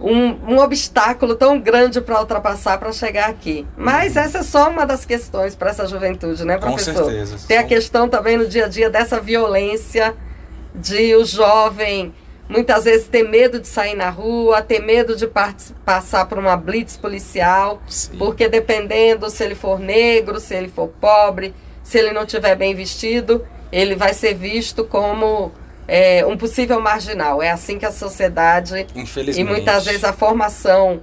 um, 0.00 0.54
um 0.54 0.58
obstáculo 0.58 1.36
tão 1.36 1.58
grande 1.58 2.00
para 2.00 2.20
ultrapassar 2.20 2.78
para 2.78 2.92
chegar 2.92 3.30
aqui. 3.30 3.64
Mas 3.76 4.16
uhum. 4.16 4.22
essa 4.22 4.38
é 4.38 4.42
só 4.42 4.68
uma 4.68 4.84
das 4.84 5.06
questões 5.06 5.54
para 5.54 5.70
essa 5.70 5.86
juventude, 5.86 6.44
né, 6.44 6.58
professor? 6.58 6.94
Com 6.94 7.04
certeza. 7.04 7.46
Tem 7.46 7.56
a 7.56 7.64
questão 7.64 8.08
também 8.08 8.36
no 8.36 8.46
dia 8.46 8.66
a 8.66 8.68
dia 8.68 8.90
dessa 8.90 9.20
violência 9.20 10.14
de 10.74 11.14
o 11.14 11.24
jovem 11.24 12.12
muitas 12.48 12.84
vezes 12.84 13.08
ter 13.08 13.22
medo 13.22 13.58
de 13.58 13.66
sair 13.66 13.94
na 13.94 14.10
rua, 14.10 14.60
ter 14.60 14.80
medo 14.80 15.16
de 15.16 15.26
passar 15.84 16.26
por 16.26 16.38
uma 16.38 16.56
blitz 16.56 16.96
policial, 16.96 17.80
Sim. 17.86 18.18
porque 18.18 18.48
dependendo 18.48 19.30
se 19.30 19.42
ele 19.42 19.54
for 19.54 19.78
negro, 19.78 20.38
se 20.38 20.54
ele 20.54 20.68
for 20.68 20.88
pobre, 20.88 21.54
se 21.82 21.98
ele 21.98 22.12
não 22.12 22.26
tiver 22.26 22.54
bem 22.54 22.74
vestido, 22.74 23.46
ele 23.74 23.96
vai 23.96 24.14
ser 24.14 24.34
visto 24.34 24.84
como 24.84 25.50
é, 25.88 26.24
um 26.24 26.36
possível 26.36 26.80
marginal. 26.80 27.42
É 27.42 27.50
assim 27.50 27.76
que 27.76 27.84
a 27.84 27.90
sociedade 27.90 28.86
e 29.36 29.42
muitas 29.42 29.84
vezes 29.84 30.04
a 30.04 30.12
formação 30.12 31.02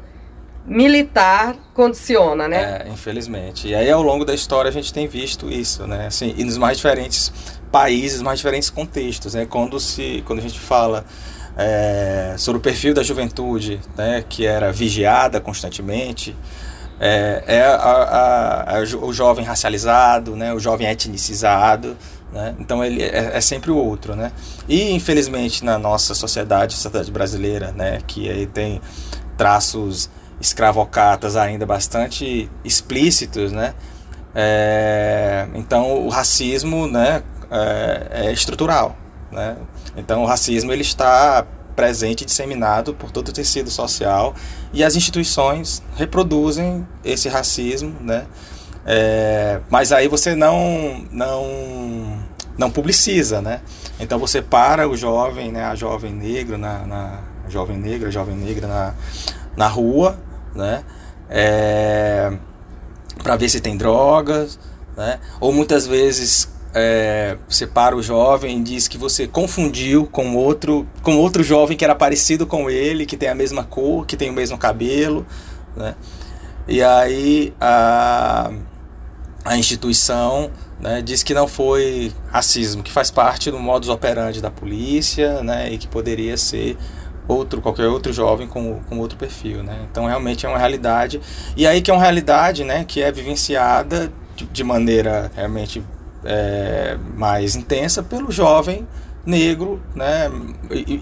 militar 0.66 1.56
condiciona, 1.74 2.48
né? 2.48 2.84
É, 2.86 2.90
infelizmente. 2.90 3.68
E 3.68 3.76
aí 3.76 3.92
ao 3.92 4.02
longo 4.02 4.24
da 4.24 4.34
história 4.34 4.70
a 4.70 4.72
gente 4.72 4.94
tem 4.94 5.06
visto 5.06 5.50
isso, 5.50 5.86
né? 5.86 6.08
Assim, 6.08 6.34
e 6.38 6.46
nos 6.46 6.58
mais 6.58 6.78
diferentes 6.78 7.34
países, 7.70 8.22
mais 8.22 8.40
diferentes 8.40 8.70
contextos, 8.70 9.34
né? 9.34 9.46
Quando 9.46 9.78
se, 9.78 10.24
quando 10.26 10.40
a 10.40 10.42
gente 10.42 10.60
fala 10.60 11.04
é, 11.58 12.36
sobre 12.38 12.60
o 12.60 12.62
perfil 12.62 12.94
da 12.94 13.04
juventude, 13.04 13.82
né? 13.98 14.24
Que 14.30 14.46
era 14.46 14.72
vigiada 14.72 15.42
constantemente. 15.42 16.34
É, 17.04 17.44
é 17.48 17.62
a, 17.64 17.76
a, 17.76 18.78
a, 18.78 18.82
o 19.02 19.12
jovem 19.12 19.44
racializado, 19.44 20.38
né? 20.38 20.54
O 20.54 20.60
jovem 20.60 20.88
etnicizado, 20.88 21.98
né? 22.32 22.56
Então 22.60 22.84
ele 22.84 23.04
é, 23.04 23.32
é, 23.34 23.41
sempre 23.41 23.72
o 23.72 23.76
outro, 23.76 24.15
né? 24.15 24.32
E 24.67 24.91
infelizmente 24.91 25.63
na 25.65 25.78
nossa 25.78 26.13
sociedade, 26.13 26.74
sociedade 26.74 27.12
brasileira, 27.12 27.72
né, 27.72 28.00
que 28.08 28.30
aí 28.30 28.48
tem 28.48 28.82
traços 29.38 30.10
escravocatas 30.39 31.36
ainda 31.36 31.65
bastante 31.65 32.50
explícitos, 32.63 33.52
né? 33.52 33.74
É, 34.34 35.48
então 35.56 36.06
o 36.06 36.10
racismo, 36.10 36.88
né, 36.88 37.22
é, 37.50 38.08
é, 38.28 38.32
estrutural, 38.32 38.96
né? 39.32 39.58
Então 39.98 40.24
o 40.24 40.26
racismo 40.26 40.72
ele 40.72 40.84
está 40.84 41.46
presente 41.76 42.22
e 42.22 42.26
disseminado 42.26 42.94
por 42.94 43.12
todo 43.12 43.30
o 43.30 43.34
tecido 43.34 43.70
social 43.70 44.36
e 44.74 44.84
as 44.84 44.96
instituições 44.96 45.82
reproduzem 45.96 46.88
esse 47.04 47.28
racismo, 47.28 47.96
né? 48.02 48.26
É, 48.86 49.60
mas 49.70 49.91
aí 49.91 50.08
você 50.08 50.36
não, 50.36 51.06
não, 51.12 51.46
não 52.58 52.70
publiciza, 52.70 53.42
né? 53.42 53.62
Então 54.00 54.20
você 54.20 54.42
para 54.42 54.88
o 54.88 54.96
jovem, 54.96 55.52
né, 55.52 55.64
a 55.64 55.76
jovem 55.76 56.14
negra 56.14 56.58
na, 56.58 56.86
na 56.86 57.20
jovem 57.48 57.78
negra, 57.78 58.12
jovem 58.12 58.36
negra 58.36 58.68
na, 58.68 58.94
na 59.56 59.68
rua, 59.68 60.20
né? 60.56 60.84
É, 61.30 62.32
para 63.24 63.36
ver 63.36 63.50
se 63.50 63.62
tem 63.62 63.78
drogas, 63.78 64.60
né? 64.96 65.20
Ou 65.40 65.52
muitas 65.52 65.88
vezes 65.88 66.50
é, 66.74 67.38
para 67.74 67.96
o 67.96 68.02
jovem 68.02 68.60
e 68.60 68.64
diz 68.64 68.88
que 68.88 68.98
você 68.98 69.28
confundiu 69.28 70.06
com 70.08 70.36
outro, 70.36 70.88
com 71.02 71.18
outro 71.18 71.44
jovem 71.44 71.78
que 71.78 71.84
era 71.84 71.96
parecido 71.96 72.46
com 72.46 72.70
ele, 72.70 73.06
que 73.06 73.18
tem 73.18 73.30
a 73.30 73.36
mesma 73.36 73.64
cor, 73.64 74.06
que 74.06 74.18
tem 74.18 74.30
o 74.30 74.34
mesmo 74.34 74.58
cabelo, 74.58 75.26
né? 75.76 75.96
E 76.68 76.82
aí 76.84 77.54
a 77.60 78.52
a 79.44 79.58
instituição 79.58 80.52
né, 80.82 81.02
diz 81.02 81.22
que 81.22 81.34
não 81.34 81.48
foi 81.48 82.12
racismo, 82.32 82.82
que 82.82 82.91
faz 82.91 83.12
parte 83.12 83.52
do 83.52 83.60
modus 83.60 83.88
operandi 83.88 84.41
da 84.41 84.50
polícia 84.50 85.44
né, 85.44 85.72
e 85.72 85.78
que 85.78 85.88
poderia 85.88 86.36
ser 86.36 86.76
outro 87.28 87.62
qualquer 87.62 87.88
outro 87.88 88.12
jovem 88.12 88.48
com, 88.48 88.82
com 88.89 88.98
outro 88.98 89.17
perfil. 89.17 89.63
Né? 89.63 89.78
Então 89.89 90.06
realmente 90.06 90.46
é 90.46 90.50
uma 90.50 90.58
realidade. 90.58 91.22
E 91.56 91.67
aí 91.67 91.82
que 91.82 91.91
é 91.91 91.94
uma 91.94 92.02
realidade 92.02 92.63
né, 92.63 92.84
que 92.84 93.02
é 93.02 93.12
vivenciada 93.12 94.12
de, 94.36 94.46
de 94.46 94.63
maneira 94.63 95.32
realmente 95.36 95.84
é, 96.26 96.98
mais 97.15 97.56
intensa 97.56 98.02
pelo 98.02 98.32
jovem 98.32 98.88
negro, 99.24 99.80
né, 99.94 100.32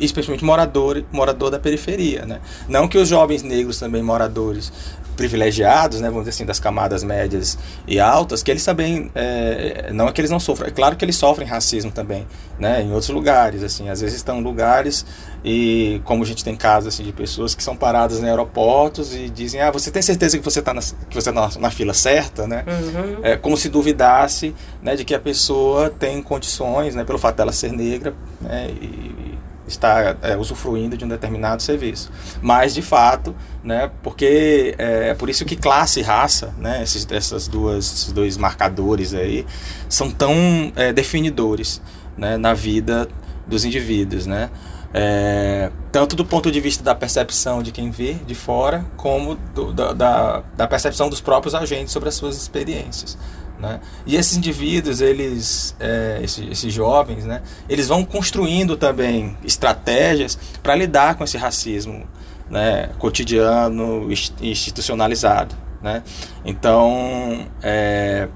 especialmente 0.02 0.44
morador, 0.44 1.04
morador 1.10 1.50
da 1.50 1.58
periferia, 1.58 2.26
né? 2.26 2.42
Não 2.68 2.86
que 2.86 2.98
os 2.98 3.08
jovens 3.08 3.44
negros 3.44 3.80
também 3.80 4.04
moradores 4.04 4.74
privilegiados, 5.20 6.00
né, 6.00 6.08
vamos 6.08 6.24
dizer 6.24 6.30
assim, 6.30 6.46
das 6.46 6.62
camadas 6.62 7.04
médias 7.04 7.58
e 7.86 8.00
altas, 8.00 8.42
que 8.42 8.50
eles 8.50 8.64
também, 8.64 9.12
é, 9.14 9.90
não 9.92 10.08
é 10.08 10.14
que 10.14 10.22
eles 10.22 10.32
não 10.32 10.40
sofrem, 10.40 10.70
é 10.70 10.72
claro 10.72 10.96
que 10.96 11.04
eles 11.04 11.18
sofrem 11.18 11.46
racismo 11.46 11.92
também, 11.92 12.26
né, 12.58 12.82
em 12.82 12.94
outros 12.94 13.10
lugares, 13.10 13.62
assim, 13.62 13.90
às 13.90 14.00
vezes 14.00 14.16
estão 14.16 14.40
em 14.40 14.44
lugares 14.44 15.06
e 15.44 16.02
como 16.06 16.24
a 16.24 16.26
gente 16.26 16.42
tem 16.42 16.56
casos 16.56 16.94
assim 16.94 17.04
de 17.04 17.12
pessoas 17.12 17.54
que 17.54 17.62
são 17.62 17.76
paradas 17.76 18.20
em 18.20 18.30
aeroportos 18.30 19.14
e 19.14 19.30
dizem, 19.30 19.60
ah, 19.60 19.72
você 19.72 19.92
tem 19.92 20.02
certeza 20.02 20.38
que 20.38 20.44
você 20.44 20.60
está 20.60 20.74
na, 20.74 20.80
que 20.82 21.14
você 21.14 21.34
tá 21.34 21.50
na, 21.50 21.50
na, 21.60 21.70
fila 21.70 21.94
certa, 21.94 22.48
né, 22.48 22.64
uhum. 22.66 23.20
é 23.22 23.36
como 23.36 23.58
se 23.58 23.68
duvidasse, 23.68 24.56
né, 24.82 24.96
de 24.96 25.04
que 25.04 25.14
a 25.14 25.20
pessoa 25.20 25.90
tem 25.90 26.24
condições, 26.24 26.96
né, 26.96 27.04
pelo 27.04 27.20
fato 27.20 27.36
dela 27.36 27.52
ser 27.52 27.74
negra, 27.74 28.14
né, 28.40 28.70
e, 28.82 29.29
está 29.70 30.18
é, 30.22 30.36
usufruindo 30.36 30.98
de 30.98 31.06
um 31.06 31.08
determinado 31.08 31.62
serviço. 31.62 32.12
Mas, 32.42 32.74
de 32.74 32.82
fato, 32.82 33.36
né, 33.64 33.90
porque 34.04 34.76
é, 34.78 35.10
é 35.10 35.14
por 35.14 35.30
isso 35.30 35.46
que 35.46 35.56
classe 35.56 36.00
e 36.00 36.04
raça, 36.04 36.54
né, 36.58 36.84
esses, 36.84 37.08
essas 37.10 37.48
duas, 37.48 37.86
esses 37.86 38.12
dois 38.12 38.38
marcadores 38.38 39.14
aí, 39.14 39.46
são 39.88 40.12
tão 40.12 40.36
é, 40.76 40.92
definidores 40.92 41.82
né, 42.18 42.38
na 42.38 42.54
vida 42.54 43.08
dos 43.48 43.64
indivíduos. 43.64 44.26
Né? 44.26 44.50
É, 44.94 45.72
tanto 45.92 46.16
do 46.16 46.26
ponto 46.26 46.52
de 46.52 46.60
vista 46.60 46.84
da 46.84 46.96
percepção 46.96 47.62
de 47.62 47.72
quem 47.72 47.92
vê 47.92 48.14
de 48.14 48.34
fora, 48.34 48.86
como 48.98 49.36
do, 49.54 49.72
da, 49.72 49.94
da, 49.94 50.44
da, 50.58 50.68
percepção 50.68 51.10
dos 51.10 51.22
próprios 51.22 51.54
agentes 51.54 51.94
sobre 51.94 52.10
as 52.10 52.16
suas 52.16 52.36
experiências. 52.36 53.18
Né? 53.60 53.82
E 54.06 54.15
esses 54.15 54.38
indivíduos, 54.38 55.02
eles, 55.02 55.76
é, 55.80 56.19
esses, 56.24 56.50
esses, 56.50 56.74
jovens, 56.74 57.26
né, 57.26 57.41
eles 57.67 57.89
vão 57.89 58.06
construindo 58.06 58.78
também 58.78 59.38
estratégias 59.43 60.39
para 60.63 60.76
lidar 60.76 61.15
com 61.15 61.26
esse 61.26 61.38
racismo 61.38 62.08
né, 62.50 62.89
cotidiano, 62.98 64.08
institucionalizado. 64.41 65.56
Né? 65.82 66.04
Então, 66.45 67.48
é, 67.62 68.30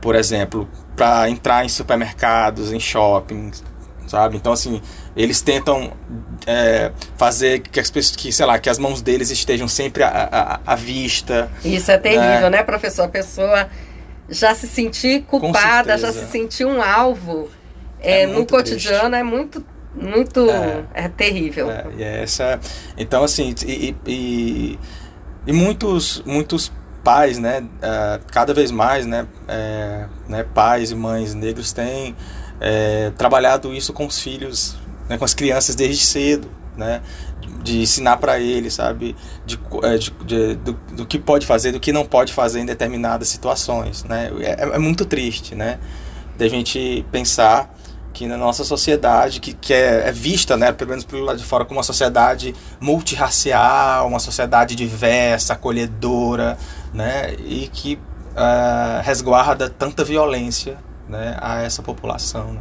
por 0.00 0.14
exemplo, 0.14 0.68
para 0.96 1.28
entrar 1.28 1.64
em 1.64 1.68
supermercados, 1.68 2.72
em 2.72 2.78
shoppings, 2.78 3.64
sabe? 4.06 4.36
Então, 4.36 4.52
assim, 4.52 4.80
eles 5.16 5.40
tentam 5.40 5.92
é, 6.46 6.90
fazer 7.16 7.60
que 7.60 7.78
as 7.78 7.90
pessoas, 7.90 8.16
que, 8.16 8.32
sei 8.32 8.46
lá, 8.46 8.58
que 8.58 8.68
as 8.68 8.78
mãos 8.78 9.00
deles 9.02 9.30
estejam 9.30 9.68
sempre 9.68 10.02
à, 10.02 10.60
à, 10.66 10.72
à 10.72 10.74
vista. 10.76 11.50
Isso 11.64 11.90
é 11.90 11.98
terrível, 11.98 12.50
né, 12.50 12.58
né 12.58 12.62
professor? 12.62 13.04
A 13.04 13.08
pessoa 13.08 13.68
já 14.30 14.54
se 14.54 14.66
sentir 14.66 15.22
culpada, 15.22 15.98
já 15.98 16.12
se 16.12 16.26
sentir 16.26 16.64
um 16.64 16.80
alvo 16.80 17.50
é, 18.00 18.22
é 18.22 18.26
no 18.26 18.46
cotidiano 18.46 19.10
triste. 19.10 19.14
é 19.14 19.22
muito 19.22 19.64
muito 19.92 20.48
é, 20.48 20.84
é 20.94 21.08
terrível. 21.08 21.68
É, 21.70 21.84
e 21.98 22.02
é 22.02 22.22
essa, 22.22 22.60
então 22.96 23.24
assim, 23.24 23.52
e, 23.66 23.94
e, 24.06 24.78
e 25.46 25.52
muitos 25.52 26.22
muitos 26.24 26.72
pais, 27.02 27.38
né, 27.38 27.60
uh, 27.60 28.24
cada 28.30 28.54
vez 28.54 28.70
mais, 28.70 29.06
né, 29.06 29.26
é, 29.48 30.06
né, 30.28 30.44
pais 30.54 30.90
e 30.90 30.94
mães 30.94 31.34
negros 31.34 31.72
têm 31.72 32.14
é, 32.60 33.10
trabalhado 33.16 33.74
isso 33.74 33.92
com 33.92 34.06
os 34.06 34.20
filhos, 34.20 34.76
né, 35.08 35.16
com 35.18 35.24
as 35.24 35.34
crianças 35.34 35.74
desde 35.74 36.04
cedo, 36.04 36.50
né, 36.80 37.02
de 37.62 37.82
ensinar 37.82 38.16
para 38.16 38.40
eles, 38.40 38.74
sabe, 38.74 39.14
de, 39.44 39.60
é, 39.82 39.98
de, 39.98 40.10
de 40.24 40.54
do, 40.56 40.72
do, 40.96 41.06
que 41.06 41.18
pode 41.18 41.46
fazer, 41.46 41.72
do 41.72 41.78
que 41.78 41.92
não 41.92 42.04
pode 42.04 42.32
fazer 42.32 42.60
em 42.60 42.66
determinadas 42.66 43.28
situações, 43.28 44.02
né, 44.04 44.30
é, 44.40 44.74
é 44.74 44.78
muito 44.78 45.04
triste, 45.04 45.54
né, 45.54 45.78
da 46.36 46.48
gente 46.48 47.04
pensar 47.12 47.72
que 48.12 48.26
na 48.26 48.36
nossa 48.36 48.64
sociedade, 48.64 49.40
que, 49.40 49.52
que 49.52 49.72
é, 49.72 50.08
é, 50.08 50.12
vista, 50.12 50.56
né, 50.56 50.72
pelo 50.72 50.90
menos 50.90 51.04
pelo 51.04 51.24
lado 51.24 51.38
de 51.38 51.44
fora, 51.44 51.64
como 51.64 51.78
uma 51.78 51.84
sociedade 51.84 52.54
multirracial, 52.80 54.08
uma 54.08 54.18
sociedade 54.18 54.74
diversa, 54.74 55.52
acolhedora, 55.52 56.58
né, 56.92 57.34
e 57.38 57.68
que 57.72 57.94
uh, 57.94 59.02
resguarda 59.02 59.68
tanta 59.70 60.02
violência 60.02 60.78
né, 61.08 61.36
a 61.40 61.62
essa 61.62 61.82
população. 61.82 62.54
Né. 62.54 62.60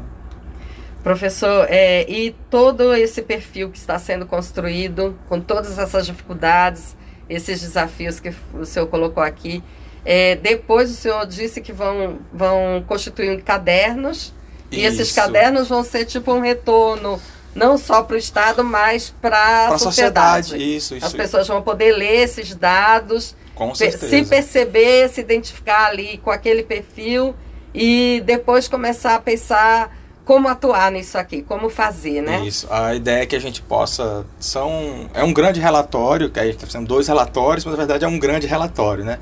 Professor, 1.04 1.66
é, 1.70 2.10
e 2.10 2.36
todo 2.50 2.94
esse 2.94 3.22
perfil 3.22 3.70
que 3.70 3.78
está 3.78 3.98
sendo 3.98 4.26
construído, 4.26 5.18
com 5.30 5.40
todas 5.40 5.80
essas 5.80 6.06
dificuldades, 6.06 6.96
esses 7.30 7.62
desafios 7.62 8.20
que 8.20 8.34
o 8.54 8.66
senhor 8.66 8.88
colocou 8.88 9.24
aqui, 9.24 9.64
é, 10.04 10.36
depois 10.36 10.92
o 10.92 10.94
senhor 10.94 11.26
disse 11.26 11.62
que 11.62 11.72
vão, 11.72 12.20
vão 12.34 12.84
constituir 12.88 13.42
cadernos, 13.44 14.34
e 14.72 14.84
esses 14.84 15.12
cadernos 15.12 15.70
vão 15.70 15.84
ser 15.84 16.06
tipo 16.06 16.32
um 16.32 16.42
retorno 16.42 17.20
não 17.56 17.78
só 17.78 18.04
para 18.04 18.16
o 18.16 18.18
Estado, 18.18 18.64
mas 18.64 19.14
para 19.22 19.68
a 19.68 19.78
sociedade. 19.78 20.48
sociedade. 20.50 20.76
Isso, 20.76 20.96
isso. 20.96 21.06
As 21.06 21.14
pessoas 21.14 21.48
vão 21.48 21.62
poder 21.62 21.94
ler 21.94 22.24
esses 22.24 22.54
dados, 22.54 23.36
se 23.74 24.26
perceber, 24.26 25.10
se 25.10 25.22
identificar 25.22 25.88
ali 25.88 26.18
com 26.20 26.30
aquele 26.30 26.64
perfil 26.64 27.36
e 27.74 28.22
depois 28.26 28.68
começar 28.68 29.16
a 29.16 29.20
pensar 29.20 29.99
como 30.30 30.48
atuar 30.48 30.92
nisso 30.92 31.18
aqui, 31.18 31.42
como 31.42 31.72
fazer, 31.72 32.22
né? 32.22 32.46
Isso. 32.46 32.68
A 32.70 32.94
ideia 32.94 33.24
é 33.24 33.26
que 33.26 33.36
a 33.36 33.40
gente 33.40 33.64
possa 33.64 34.24
são 34.40 35.10
é 35.12 35.24
um 35.24 35.34
grande 35.34 35.60
relatório, 35.60 36.30
que 36.30 36.40
a 36.40 36.44
gente 36.44 36.54
está 36.54 36.68
fazendo 36.68 36.88
dois 36.88 37.08
relatórios, 37.08 37.66
mas 37.66 37.72
na 37.72 37.78
verdade 37.80 38.06
é 38.06 38.08
um 38.08 38.20
grande 38.20 38.46
relatório, 38.46 39.04
né? 39.04 39.18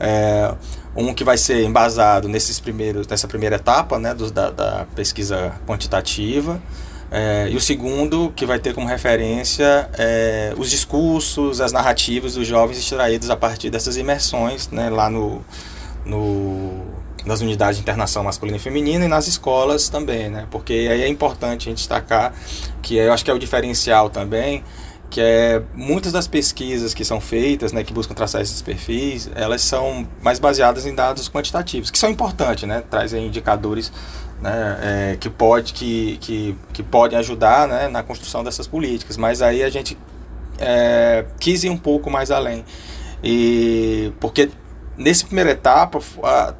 É, 0.00 0.50
um 0.96 1.12
que 1.12 1.24
vai 1.24 1.36
ser 1.36 1.62
embasado 1.62 2.26
nesses 2.26 2.58
primeiros, 2.58 3.06
nessa 3.06 3.28
primeira 3.28 3.56
etapa 3.56 3.98
né, 3.98 4.14
do, 4.14 4.30
da, 4.30 4.50
da 4.50 4.86
pesquisa 4.96 5.52
quantitativa, 5.66 6.58
é, 7.10 7.50
e 7.50 7.56
o 7.56 7.60
segundo, 7.60 8.32
que 8.34 8.46
vai 8.46 8.58
ter 8.58 8.72
como 8.72 8.86
referência 8.86 9.90
é, 9.98 10.54
os 10.56 10.70
discursos, 10.70 11.60
as 11.60 11.70
narrativas 11.70 12.32
dos 12.36 12.46
jovens 12.46 12.78
extraídos 12.78 13.28
a 13.28 13.36
partir 13.36 13.68
dessas 13.68 13.98
imersões 13.98 14.70
né, 14.70 14.88
lá 14.88 15.10
no, 15.10 15.44
no, 16.06 16.99
nas 17.24 17.40
unidades 17.40 17.76
de 17.76 17.82
internação 17.82 18.24
masculina 18.24 18.56
e 18.56 18.60
feminina 18.60 19.04
e 19.04 19.08
nas 19.08 19.26
escolas 19.26 19.88
também, 19.88 20.28
né, 20.28 20.46
porque 20.50 20.72
aí 20.72 21.02
é 21.02 21.08
importante 21.08 21.68
a 21.68 21.70
gente 21.70 21.78
destacar 21.78 22.34
que 22.82 22.96
eu 22.96 23.12
acho 23.12 23.24
que 23.24 23.30
é 23.30 23.34
o 23.34 23.38
diferencial 23.38 24.10
também 24.10 24.62
que 25.10 25.20
é 25.20 25.60
muitas 25.74 26.12
das 26.12 26.28
pesquisas 26.28 26.94
que 26.94 27.04
são 27.04 27.20
feitas, 27.20 27.72
né, 27.72 27.82
que 27.82 27.92
buscam 27.92 28.14
traçar 28.14 28.40
esses 28.40 28.62
perfis, 28.62 29.28
elas 29.34 29.60
são 29.60 30.06
mais 30.22 30.38
baseadas 30.38 30.86
em 30.86 30.94
dados 30.94 31.28
quantitativos, 31.28 31.90
que 31.90 31.98
são 31.98 32.08
importantes, 32.08 32.66
né, 32.66 32.82
trazem 32.88 33.26
indicadores 33.26 33.92
né, 34.40 34.78
é, 34.82 35.16
que, 35.18 35.28
pode, 35.28 35.72
que, 35.72 36.16
que, 36.18 36.56
que 36.72 36.82
podem 36.82 37.18
ajudar 37.18 37.66
né, 37.66 37.88
na 37.88 38.04
construção 38.04 38.44
dessas 38.44 38.68
políticas, 38.68 39.16
mas 39.16 39.42
aí 39.42 39.64
a 39.64 39.68
gente 39.68 39.98
é, 40.58 41.24
quis 41.40 41.64
ir 41.64 41.70
um 41.70 41.76
pouco 41.76 42.08
mais 42.08 42.30
além. 42.30 42.64
E 43.22 44.12
porque 44.20 44.50
Nessa 45.00 45.24
primeira 45.24 45.52
etapa 45.52 45.98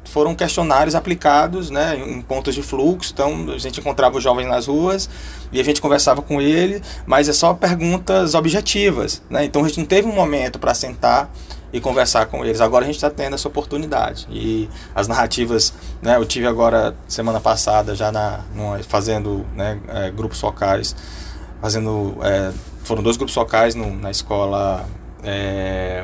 foram 0.05 0.33
questionários 0.33 0.95
aplicados 0.95 1.69
né, 1.69 1.95
em 1.95 2.19
pontos 2.23 2.55
de 2.55 2.63
fluxo, 2.63 3.11
então 3.13 3.51
a 3.53 3.57
gente 3.59 3.79
encontrava 3.79 4.17
os 4.17 4.23
jovens 4.23 4.47
nas 4.47 4.65
ruas 4.65 5.07
e 5.51 5.59
a 5.59 5.63
gente 5.63 5.79
conversava 5.79 6.23
com 6.23 6.41
ele, 6.41 6.81
mas 7.05 7.29
é 7.29 7.33
só 7.33 7.53
perguntas 7.53 8.33
objetivas. 8.33 9.21
Né? 9.29 9.45
Então 9.45 9.63
a 9.63 9.67
gente 9.67 9.77
não 9.77 9.85
teve 9.85 10.07
um 10.07 10.11
momento 10.11 10.57
para 10.57 10.73
sentar 10.73 11.31
e 11.71 11.79
conversar 11.79 12.25
com 12.25 12.43
eles. 12.43 12.61
Agora 12.61 12.83
a 12.83 12.87
gente 12.87 12.95
está 12.95 13.11
tendo 13.11 13.35
essa 13.35 13.47
oportunidade. 13.47 14.27
E 14.31 14.67
as 14.95 15.07
narrativas, 15.07 15.71
né, 16.01 16.15
eu 16.15 16.25
tive 16.25 16.47
agora 16.47 16.95
semana 17.07 17.39
passada 17.39 17.93
já 17.93 18.11
na, 18.11 18.39
numa, 18.55 18.79
fazendo 18.79 19.45
né, 19.55 19.79
é, 19.87 20.09
grupos 20.09 20.39
focais, 20.39 20.95
fazendo 21.61 22.17
é, 22.23 22.51
foram 22.83 23.03
dois 23.03 23.17
grupos 23.17 23.35
focais 23.35 23.75
no, 23.75 23.95
na 23.95 24.09
escola 24.09 24.89
é, 25.23 26.03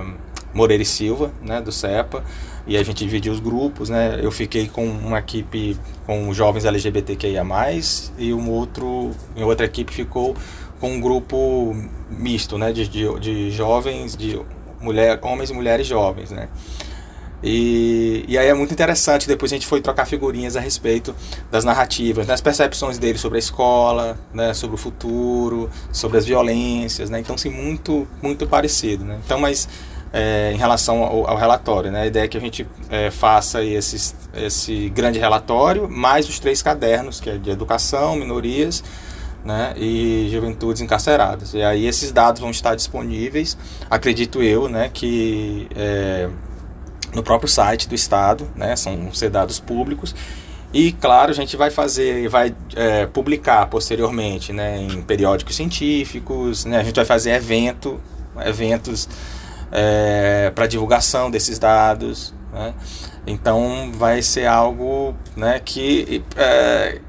Moreira 0.54 0.84
e 0.84 0.86
Silva, 0.86 1.32
né, 1.42 1.62
do 1.62 1.72
CEPA, 1.72 2.24
e 2.66 2.76
a 2.76 2.84
gente 2.84 3.04
dividiu 3.04 3.32
os 3.32 3.40
grupos, 3.40 3.90
né? 3.90 4.20
Eu 4.22 4.32
fiquei 4.32 4.68
com 4.68 4.86
uma 4.86 5.20
equipe 5.20 5.78
com 6.06 6.34
jovens 6.34 6.66
LGBTQIA+, 6.66 7.44
e 8.18 8.34
um 8.34 8.50
outro, 8.50 9.12
em 9.36 9.44
outra 9.44 9.66
equipe 9.66 9.94
ficou 9.94 10.36
com 10.80 10.92
um 10.92 11.00
grupo 11.00 11.76
misto, 12.10 12.58
né, 12.58 12.72
de, 12.72 12.88
de, 12.88 13.20
de 13.20 13.52
jovens, 13.52 14.16
de 14.16 14.40
mulher, 14.80 15.20
homens 15.24 15.50
e 15.50 15.54
mulheres 15.54 15.88
jovens, 15.88 16.32
né? 16.32 16.50
E, 17.44 18.26
e 18.28 18.36
aí 18.36 18.48
é 18.48 18.54
muito 18.54 18.74
interessante, 18.74 19.28
depois 19.28 19.52
a 19.52 19.56
gente 19.56 19.68
foi 19.68 19.80
trocar 19.80 20.06
figurinhas 20.06 20.56
a 20.56 20.60
respeito 20.60 21.16
das 21.52 21.64
narrativas, 21.64 22.26
das 22.26 22.42
né, 22.42 22.44
percepções 22.44 22.98
dele 22.98 23.18
sobre 23.18 23.38
a 23.38 23.40
escola, 23.40 24.18
né, 24.34 24.54
sobre 24.56 24.76
o 24.76 24.78
futuro, 24.78 25.70
sobre 25.92 26.18
as 26.18 26.26
violências, 26.26 27.10
né? 27.12 27.20
Então, 27.20 27.38
sim, 27.38 27.50
muito, 27.50 28.08
muito 28.22 28.48
parecido, 28.48 29.06
né? 29.06 29.20
Então, 29.24 29.40
mas 29.40 29.70
é, 30.12 30.52
em 30.54 30.58
relação 30.58 31.04
ao, 31.04 31.30
ao, 31.30 31.38
relatório. 31.38 31.92
Né? 31.92 32.02
A 32.02 32.06
ideia 32.08 32.26
é 32.26 32.28
que 32.28 32.38
a 32.38 32.42
gente 32.42 32.68
é, 32.90 33.12
faça 33.12 33.64
esse, 33.64 34.14
esse 34.34 34.90
grande 34.90 35.20
relatório, 35.20 35.90
mais 35.90 36.28
os 36.28 36.40
três 36.40 36.62
cadernos, 36.62 37.20
que 37.20 37.30
é 37.30 37.38
de 37.38 37.50
educação, 37.50 38.16
minorias 38.16 38.84
né? 39.44 39.74
e 39.78 40.30
juventudes 40.32 40.82
encarceradas. 40.82 41.54
E 41.54 41.62
aí 41.62 41.86
esses 41.86 42.12
dados 42.12 42.42
vão 42.42 42.52
estar 42.52 42.76
disponíveis, 42.76 43.58
acredito 43.90 44.42
eu, 44.42 44.68
né? 44.68 44.90
que 44.94 45.68
é, 45.76 46.30
no 47.14 47.24
próprio 47.24 47.50
site 47.50 47.88
do 47.88 47.96
Estado, 47.96 48.50
né? 48.56 48.76
são 48.76 49.14
ser 49.14 49.30
dados 49.30 49.60
públicos, 49.60 50.14
e 50.74 50.92
claro, 50.92 51.32
a 51.32 51.34
gente 51.34 51.56
vai 51.56 51.72
fazer, 51.72 52.28
vai 52.28 52.54
é, 52.76 53.06
publicar 53.06 53.66
posteriormente 53.68 54.52
né, 54.52 54.82
em 54.82 55.02
periódicos 55.02 55.56
científicos, 55.56 56.66
né, 56.66 56.80
a 56.80 56.84
gente 56.84 56.96
vai 56.96 57.06
fazer 57.06 57.32
evento, 57.32 58.00
eventos 58.46 59.08
é, 59.72 60.52
para 60.54 60.68
divulgação 60.68 61.30
desses 61.30 61.60
dados. 61.60 62.34
Né? 62.52 62.74
Então 63.26 63.92
vai 63.94 64.22
ser 64.22 64.46
algo 64.46 65.16
né, 65.36 65.60
que, 65.64 66.24
é, 66.36 67.00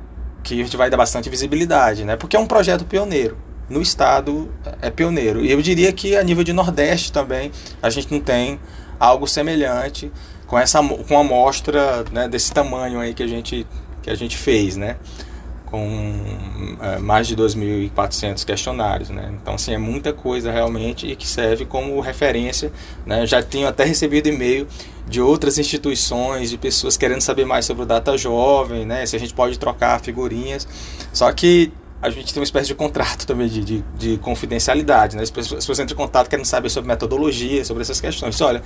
que 0.43 0.61
a 0.61 0.65
gente 0.65 0.77
vai 0.77 0.91
dar 0.91 0.97
bastante 0.97 1.29
visibilidade, 1.31 2.05
né? 2.05 2.17
porque 2.17 2.37
é 2.37 2.41
um 2.41 2.47
projeto 2.47 2.85
pioneiro. 2.85 3.37
No 3.69 3.83
estado 3.83 4.51
é 4.81 4.91
pioneiro. 4.91 5.45
E 5.45 5.53
eu 5.53 5.61
diria 5.61 5.93
que 5.93 6.17
a 6.17 6.23
nível 6.23 6.43
de 6.43 6.55
Nordeste 6.55 7.13
também 7.13 7.53
a 7.83 7.91
gente 7.91 8.11
não 8.11 8.19
tem 8.19 8.59
algo 8.99 9.27
semelhante 9.27 10.11
com 10.47 10.59
essa 10.59 10.83
com 10.83 11.17
a 11.17 11.21
amostra 11.21 12.03
né, 12.11 12.27
desse 12.27 12.51
tamanho 12.51 12.99
aí 12.99 13.13
que 13.13 13.23
a 13.23 13.27
gente 13.27 13.67
que 14.03 14.09
a 14.09 14.15
gente 14.15 14.39
fez, 14.39 14.77
né? 14.77 14.97
Com 15.71 16.25
é, 16.81 16.99
mais 16.99 17.27
de 17.27 17.37
2.400 17.37 18.45
questionários, 18.45 19.11
né? 19.11 19.35
Então, 19.41 19.55
assim, 19.55 19.75
é 19.75 19.79
muita 19.79 20.13
coisa 20.13 20.51
realmente 20.51 21.07
e 21.07 21.15
que 21.15 21.27
serve 21.27 21.67
como 21.67 22.01
referência, 22.01 22.73
né? 23.05 23.27
Já 23.27 23.43
tenho 23.43 23.69
até 23.69 23.85
recebido 23.85 24.29
e-mail 24.29 24.67
de 25.07 25.21
outras 25.21 25.59
instituições, 25.59 26.51
de 26.51 26.57
pessoas 26.57 26.97
querendo 26.97 27.21
saber 27.21 27.45
mais 27.45 27.67
sobre 27.67 27.83
o 27.83 27.87
Data 27.87 28.17
Jovem, 28.17 28.87
né? 28.87 29.05
Se 29.05 29.15
a 29.15 29.19
gente 29.19 29.35
pode 29.35 29.59
trocar 29.59 30.01
figurinhas. 30.01 30.67
Só 31.13 31.31
que 31.33 31.71
a 32.01 32.09
gente 32.09 32.33
tem 32.33 32.41
uma 32.41 32.45
espécie 32.45 32.69
de 32.69 32.75
contrato 32.75 33.27
também 33.27 33.49
de, 33.49 33.63
de, 33.63 33.85
de 33.99 34.19
confidencialidade, 34.19 35.17
né? 35.17 35.23
As 35.23 35.31
pessoas, 35.31 35.59
as 35.59 35.65
pessoas 35.65 35.81
entram 35.81 35.95
em 35.95 35.99
contato 35.99 36.31
querem 36.31 36.45
saber 36.45 36.71
sobre 36.71 36.89
metodologia, 36.89 37.63
sobre 37.65 37.83
essas 37.83 38.01
questões. 38.01 38.41
Olha, 38.41 38.63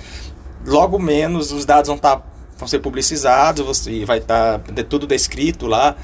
logo 0.64 0.98
menos 1.00 1.50
os 1.50 1.64
dados 1.64 1.88
vão 1.88 1.96
estar 1.96 2.16
tá, 2.16 2.22
vão 2.56 2.68
ser 2.68 2.78
publicizados, 2.78 3.64
você 3.64 4.04
vai 4.04 4.18
estar 4.18 4.60
tá, 4.60 4.84
tudo 4.84 5.04
descrito 5.04 5.66
lá 5.66 5.96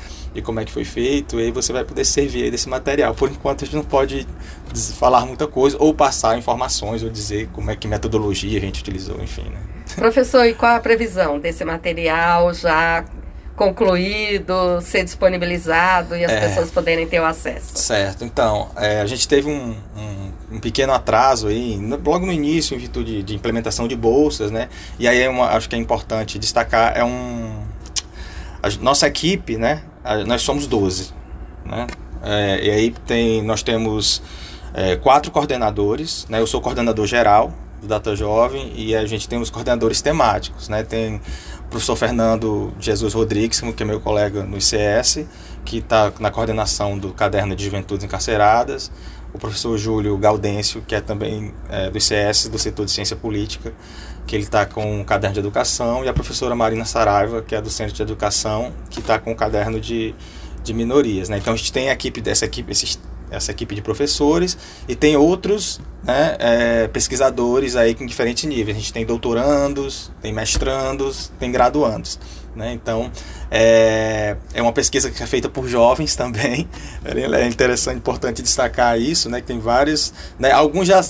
como 0.43 0.61
é 0.61 0.65
que 0.65 0.73
foi 0.73 0.85
feito, 0.85 1.39
e 1.39 1.45
aí 1.45 1.51
você 1.51 1.73
vai 1.73 1.85
poder 1.85 2.05
servir 2.05 2.51
desse 2.51 2.69
material. 2.69 3.15
Por 3.15 3.31
enquanto 3.31 3.63
a 3.63 3.65
gente 3.65 3.77
não 3.77 3.85
pode 3.85 4.27
falar 4.99 5.25
muita 5.27 5.47
coisa 5.47 5.77
ou 5.81 5.95
passar 5.95 6.39
informações 6.39 7.03
ou 7.03 7.11
dizer 7.11 7.49
como 7.53 7.71
é 7.71 7.77
que 7.77 7.89
metodologia 7.89 8.59
a 8.59 8.61
gente 8.61 8.81
utilizou, 8.81 9.23
enfim, 9.23 9.45
né? 9.45 9.59
Professor, 9.97 10.45
e 10.45 10.55
qual 10.55 10.77
a 10.77 10.81
previsão 10.81 11.39
desse 11.39 11.65
material 11.65 12.53
já 12.53 13.05
concluído, 13.59 14.81
ser 14.81 15.03
disponibilizado 15.03 16.17
e 16.17 16.25
as 16.25 16.31
é, 16.31 16.41
pessoas 16.41 16.71
poderem 16.71 17.07
ter 17.09 17.21
o 17.21 17.25
acesso. 17.25 17.77
Certo. 17.77 18.25
Então, 18.25 18.71
é, 18.77 19.01
a 19.01 19.07
gente 19.07 19.27
teve 19.27 19.49
um, 19.51 19.77
um, 19.97 20.33
um, 20.53 20.61
pequeno 20.61 20.93
atraso 20.93 21.49
aí, 21.49 21.77
logo 21.77 22.25
no 22.25 22.33
início, 22.33 22.77
em 22.77 22.79
virtude 22.79 23.23
de 23.25 23.35
implementação 23.35 23.89
de 23.89 23.97
bolsas, 23.97 24.53
né? 24.53 24.69
E 24.99 25.09
aí 25.09 25.21
é 25.21 25.29
uma, 25.29 25.49
acho 25.49 25.69
que 25.69 25.75
é 25.75 25.79
importante 25.79 26.39
destacar, 26.39 26.97
é 26.97 27.05
um... 27.05 27.67
A 28.63 28.69
nossa 28.81 29.07
equipe, 29.07 29.57
né? 29.57 29.83
Nós 30.27 30.43
somos 30.43 30.67
12, 30.67 31.13
né? 31.65 31.87
É, 32.23 32.65
e 32.65 32.71
aí 32.71 32.91
tem, 33.07 33.43
nós 33.43 33.63
temos 33.63 34.23
é, 34.75 34.97
quatro 34.97 35.31
coordenadores, 35.31 36.27
né? 36.29 36.41
Eu 36.41 36.47
sou 36.47 36.61
coordenador 36.61 37.07
geral 37.07 37.53
do 37.81 37.87
Data 37.87 38.15
Jovem 38.17 38.73
e 38.75 38.95
a 38.95 39.07
gente 39.07 39.29
tem 39.29 39.41
os 39.41 39.51
coordenadores 39.51 40.03
temáticos, 40.03 40.69
né? 40.69 40.83
Tem 40.83 41.21
professor 41.71 41.97
Fernando 41.97 42.73
Jesus 42.81 43.15
Rodrigues, 43.15 43.61
que 43.61 43.83
é 43.83 43.87
meu 43.87 44.01
colega 44.01 44.43
no 44.43 44.57
ICS, 44.57 45.27
que 45.65 45.79
está 45.79 46.13
na 46.19 46.31
coordenação 46.31 46.99
do 46.99 47.13
Caderno 47.13 47.55
de 47.55 47.65
Juventudes 47.65 48.05
Encarceradas, 48.05 48.91
o 49.33 49.39
professor 49.39 49.77
Júlio 49.77 50.17
Gaudêncio, 50.17 50.83
que 50.87 50.95
é 50.95 51.01
também 51.01 51.53
é, 51.69 51.91
do 51.91 51.99
ICS, 51.99 52.49
do 52.49 52.59
setor 52.59 52.87
de 52.87 52.93
Ciência 52.93 53.17
Política, 53.17 53.73
que 54.27 54.35
ele 54.35 54.45
está 54.45 54.67
com 54.67 55.01
o 55.01 55.05
Caderno 55.05 55.35
de 55.35 55.41
Educação, 55.41 56.05
e 56.05 56.09
a 56.09 56.13
professora 56.13 56.55
Marina 56.55 56.85
Saraiva, 56.85 57.43
que 57.43 57.55
é 57.55 57.61
do 57.61 57.71
Centro 57.71 57.95
de 57.95 58.03
Educação, 58.03 58.73
que 58.91 59.01
está 59.01 59.19
com 59.19 59.33
o 59.33 59.37
Caderno 59.37 59.81
de, 59.81 60.15
de 60.63 60.75
Minorias. 60.75 61.29
Né? 61.29 61.39
Então 61.39 61.53
a 61.53 61.57
gente 61.57 61.73
tem 61.73 61.91
a 61.91 61.93
equipe 61.93 62.21
dessa 62.21 62.45
equipe, 62.45 62.71
esses 62.73 62.99
essa 63.31 63.51
equipe 63.51 63.75
de 63.75 63.83
professores 63.83 64.57
e 64.89 64.95
tem 64.95 65.17
outros 65.17 65.81
né, 66.03 66.37
é, 66.39 66.89
pesquisadores 66.89 67.77
aí 67.77 67.95
com 67.95 68.07
diferentes 68.07 68.45
níveis. 68.45 68.77
A 68.77 68.81
gente 68.81 68.93
tem 68.93 69.05
doutorandos, 69.05 70.11
tem 70.21 70.33
mestrandos, 70.33 71.31
tem 71.39 71.51
graduandos. 71.53 72.19
Né? 72.59 72.73
Então 72.73 73.09
é, 73.53 74.37
é 74.53 74.61
uma 74.61 74.73
pesquisa 74.73 75.09
que 75.13 75.23
é 75.23 75.27
feita 75.29 75.49
por 75.49 75.69
jovens 75.69 76.17
também. 76.17 76.69
É 77.39 77.47
interessante, 77.47 77.99
importante 77.99 78.43
destacar 78.43 79.01
isso, 79.01 79.31
né? 79.31 79.41
Que 79.41 79.47
tem 79.47 79.59
vários, 79.59 80.13
né, 80.39 80.51
alguns 80.51 80.89
já 80.89 81.05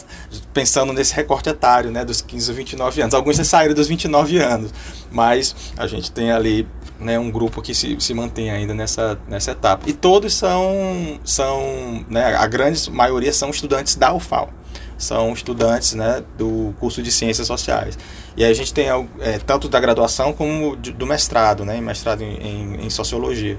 pensando 0.53 0.93
nesse 0.93 1.15
recorte 1.15 1.49
etário, 1.49 1.91
né, 1.91 2.05
dos 2.05 2.21
15 2.21 2.51
a 2.51 2.55
29 2.55 3.01
anos. 3.01 3.15
Alguns 3.15 3.37
já 3.37 3.45
saíram 3.45 3.75
dos 3.75 3.89
29 3.89 4.39
anos, 4.39 4.73
mas 5.11 5.55
a 5.77 5.87
gente 5.87 6.13
tem 6.13 6.31
ali 6.31 6.69
né, 7.01 7.19
um 7.19 7.31
grupo 7.31 7.63
que 7.63 7.75
se, 7.75 7.97
se 8.01 8.13
mantém 8.13 8.51
ainda 8.51 8.75
nessa, 8.75 9.19
nessa 9.29 9.53
etapa. 9.53 9.89
E 9.89 9.93
todos 9.93 10.35
são, 10.35 11.19
são 11.25 12.05
né, 12.09 12.35
a 12.35 12.47
grande 12.47 12.91
maioria 12.91 13.33
são 13.33 13.51
estudantes 13.51 13.95
da 13.95 14.13
UFAL. 14.13 14.51
São 14.99 15.33
estudantes 15.33 15.95
né, 15.95 16.23
do 16.37 16.75
curso 16.81 17.01
de 17.03 17.11
Ciências 17.13 17.47
Sociais. 17.47 17.97
E 18.37 18.45
a 18.45 18.53
gente 18.53 18.75
tem 18.75 18.89
é, 19.21 19.39
tanto 19.39 19.69
da 19.69 19.79
graduação 19.79 20.33
como 20.33 20.77
do 20.77 21.07
mestrado, 21.07 21.65
né, 21.65 21.81
mestrado 21.81 22.23
em, 22.23 22.37
em, 22.37 22.87
em 22.87 22.91
Sociologia. 22.91 23.59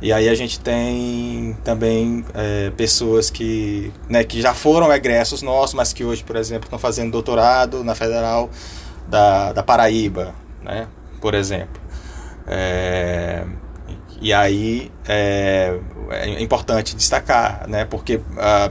E 0.00 0.12
aí 0.12 0.28
a 0.28 0.34
gente 0.34 0.60
tem 0.60 1.56
também 1.64 2.24
é, 2.34 2.70
pessoas 2.76 3.30
que, 3.30 3.90
né, 4.08 4.22
que 4.22 4.40
já 4.42 4.52
foram 4.52 4.92
egressos 4.92 5.40
nossos, 5.40 5.74
mas 5.74 5.92
que 5.92 6.04
hoje, 6.04 6.22
por 6.22 6.36
exemplo, 6.36 6.64
estão 6.64 6.78
fazendo 6.78 7.10
doutorado 7.10 7.82
na 7.82 7.94
Federal 7.94 8.50
da, 9.08 9.52
da 9.52 9.62
Paraíba, 9.62 10.34
né, 10.62 10.86
por 11.20 11.34
exemplo. 11.34 11.80
É, 12.46 13.44
e 14.20 14.32
aí 14.32 14.90
é, 15.06 15.78
é, 16.10 16.42
importante 16.42 16.94
destacar, 16.94 17.68
né, 17.68 17.84
porque 17.84 18.20
ah, 18.38 18.70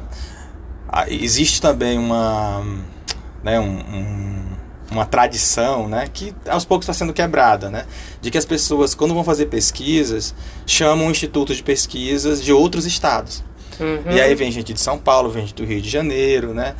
existe 1.07 1.61
também 1.61 1.97
uma, 1.97 2.63
né, 3.43 3.59
um, 3.59 3.77
um, 3.77 4.43
uma 4.91 5.05
tradição 5.05 5.87
né, 5.87 6.07
que 6.11 6.33
aos 6.47 6.65
poucos 6.65 6.85
está 6.85 6.93
sendo 6.93 7.13
quebrada, 7.13 7.69
né, 7.69 7.85
de 8.21 8.29
que 8.29 8.37
as 8.37 8.45
pessoas, 8.45 8.93
quando 8.93 9.13
vão 9.13 9.23
fazer 9.23 9.47
pesquisas, 9.47 10.33
chamam 10.65 11.09
institutos 11.09 11.57
de 11.57 11.63
pesquisas 11.63 12.43
de 12.43 12.53
outros 12.53 12.85
estados. 12.85 13.43
Uhum. 13.79 14.11
E 14.11 14.21
aí 14.21 14.35
vem 14.35 14.51
gente 14.51 14.73
de 14.73 14.79
São 14.79 14.97
Paulo, 14.97 15.29
vem 15.29 15.43
gente 15.43 15.55
do 15.55 15.65
Rio 15.65 15.81
de 15.81 15.89
Janeiro, 15.89 16.53
né? 16.53 16.75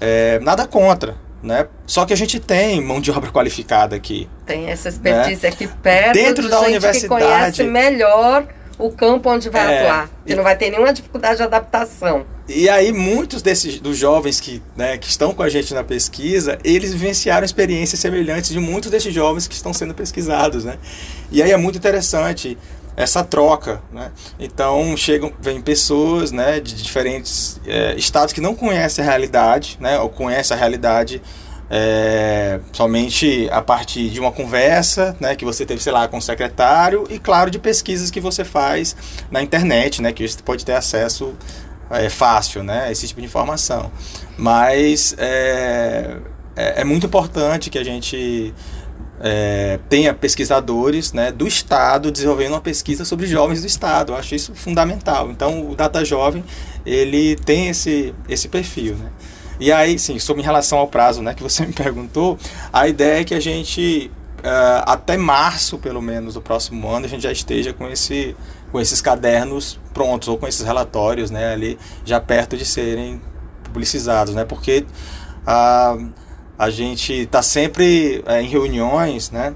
É, 0.00 0.38
nada 0.40 0.66
contra, 0.66 1.16
né? 1.42 1.66
Só 1.86 2.04
que 2.04 2.12
a 2.12 2.16
gente 2.16 2.38
tem 2.38 2.80
mão 2.80 3.00
de 3.00 3.10
obra 3.10 3.30
qualificada 3.30 3.96
aqui. 3.96 4.28
Tem 4.44 4.70
essa 4.70 4.88
expertise 4.88 5.42
né? 5.42 5.48
aqui 5.48 5.66
perto 5.66 6.14
Dentro 6.14 6.44
de 6.44 6.50
da 6.50 6.58
gente 6.58 6.68
universidade. 6.68 7.00
que 7.00 7.08
conhece 7.08 7.62
melhor 7.64 8.46
o 8.78 8.90
campo 8.90 9.30
onde 9.30 9.48
vai 9.48 9.72
é, 9.72 9.80
atuar. 9.80 10.10
Que 10.24 10.32
e, 10.32 10.36
não 10.36 10.42
vai 10.42 10.56
ter 10.56 10.70
nenhuma 10.70 10.92
dificuldade 10.92 11.36
de 11.36 11.42
adaptação. 11.42 12.24
E 12.48 12.68
aí 12.68 12.92
muitos 12.92 13.42
desses 13.42 13.80
dos 13.80 13.96
jovens 13.96 14.38
que, 14.38 14.62
né, 14.76 14.96
que 14.96 15.08
estão 15.08 15.34
com 15.34 15.42
a 15.42 15.48
gente 15.48 15.74
na 15.74 15.82
pesquisa, 15.82 16.58
eles 16.62 16.92
vivenciaram 16.92 17.44
experiências 17.44 18.00
semelhantes 18.00 18.50
de 18.50 18.60
muitos 18.60 18.90
desses 18.90 19.12
jovens 19.12 19.48
que 19.48 19.54
estão 19.54 19.72
sendo 19.72 19.94
pesquisados, 19.94 20.64
né? 20.64 20.78
E 21.30 21.42
aí 21.42 21.50
é 21.50 21.56
muito 21.56 21.76
interessante 21.76 22.56
essa 22.96 23.22
troca, 23.22 23.82
né? 23.92 24.10
Então 24.38 24.96
chegam, 24.96 25.32
vem 25.40 25.60
pessoas, 25.60 26.32
né, 26.32 26.60
de 26.60 26.74
diferentes 26.82 27.60
é, 27.66 27.94
estados 27.96 28.32
que 28.32 28.40
não 28.40 28.54
conhecem 28.54 29.04
a 29.04 29.08
realidade, 29.08 29.76
né, 29.80 29.98
ou 29.98 30.08
conhecem 30.08 30.56
a 30.56 30.58
realidade 30.58 31.20
é, 31.70 32.60
somente 32.72 33.48
a 33.50 33.60
partir 33.60 34.10
de 34.10 34.20
uma 34.20 34.30
conversa, 34.30 35.16
né, 35.18 35.34
que 35.34 35.44
você 35.44 35.66
teve, 35.66 35.82
sei 35.82 35.92
lá, 35.92 36.06
com 36.06 36.18
o 36.18 36.22
secretário 36.22 37.06
e 37.10 37.18
claro 37.18 37.50
de 37.50 37.58
pesquisas 37.58 38.10
que 38.10 38.20
você 38.20 38.44
faz 38.44 38.96
na 39.30 39.42
internet, 39.42 40.00
né, 40.00 40.12
que 40.12 40.26
você 40.26 40.38
pode 40.42 40.64
ter 40.64 40.74
acesso 40.74 41.34
é, 41.90 42.08
fácil, 42.08 42.62
né, 42.62 42.84
a 42.84 42.92
esse 42.92 43.06
tipo 43.08 43.20
de 43.20 43.26
informação. 43.26 43.90
Mas 44.36 45.14
é, 45.18 46.16
é, 46.54 46.80
é 46.80 46.84
muito 46.84 47.06
importante 47.06 47.68
que 47.68 47.78
a 47.78 47.84
gente 47.84 48.54
é, 49.20 49.78
tenha 49.88 50.12
pesquisadores 50.14 51.12
né, 51.12 51.32
do 51.32 51.46
Estado 51.46 52.10
desenvolvendo 52.10 52.52
uma 52.52 52.60
pesquisa 52.60 53.04
sobre 53.04 53.26
jovens 53.26 53.62
do 53.62 53.66
Estado. 53.66 54.12
Eu 54.12 54.16
acho 54.16 54.34
isso 54.34 54.54
fundamental. 54.54 55.30
Então, 55.30 55.68
o 55.68 55.74
Data 55.74 56.04
Jovem, 56.04 56.44
ele 56.84 57.36
tem 57.36 57.68
esse, 57.68 58.14
esse 58.28 58.48
perfil. 58.48 58.94
Né? 58.96 59.10
E 59.58 59.72
aí, 59.72 59.98
sim, 59.98 60.18
sobre 60.18 60.42
em 60.42 60.44
relação 60.44 60.78
ao 60.78 60.88
prazo 60.88 61.22
né, 61.22 61.34
que 61.34 61.42
você 61.42 61.64
me 61.66 61.72
perguntou, 61.72 62.38
a 62.72 62.88
ideia 62.88 63.20
é 63.20 63.24
que 63.24 63.34
a 63.34 63.40
gente, 63.40 64.10
uh, 64.38 64.82
até 64.86 65.16
março, 65.16 65.78
pelo 65.78 66.02
menos, 66.02 66.34
do 66.34 66.42
próximo 66.42 66.88
ano, 66.88 67.06
a 67.06 67.08
gente 67.08 67.22
já 67.22 67.32
esteja 67.32 67.72
com, 67.72 67.88
esse, 67.88 68.36
com 68.70 68.80
esses 68.80 69.00
cadernos 69.00 69.78
prontos, 69.94 70.28
ou 70.28 70.36
com 70.38 70.46
esses 70.46 70.64
relatórios 70.64 71.30
né, 71.30 71.52
ali 71.52 71.78
já 72.04 72.20
perto 72.20 72.56
de 72.56 72.64
serem 72.64 73.20
publicizados. 73.64 74.34
Né? 74.34 74.44
Porque... 74.44 74.84
Uh, 75.42 76.26
a 76.58 76.70
gente 76.70 77.12
está 77.12 77.42
sempre 77.42 78.22
é, 78.26 78.40
em 78.40 78.48
reuniões, 78.48 79.30
né? 79.30 79.54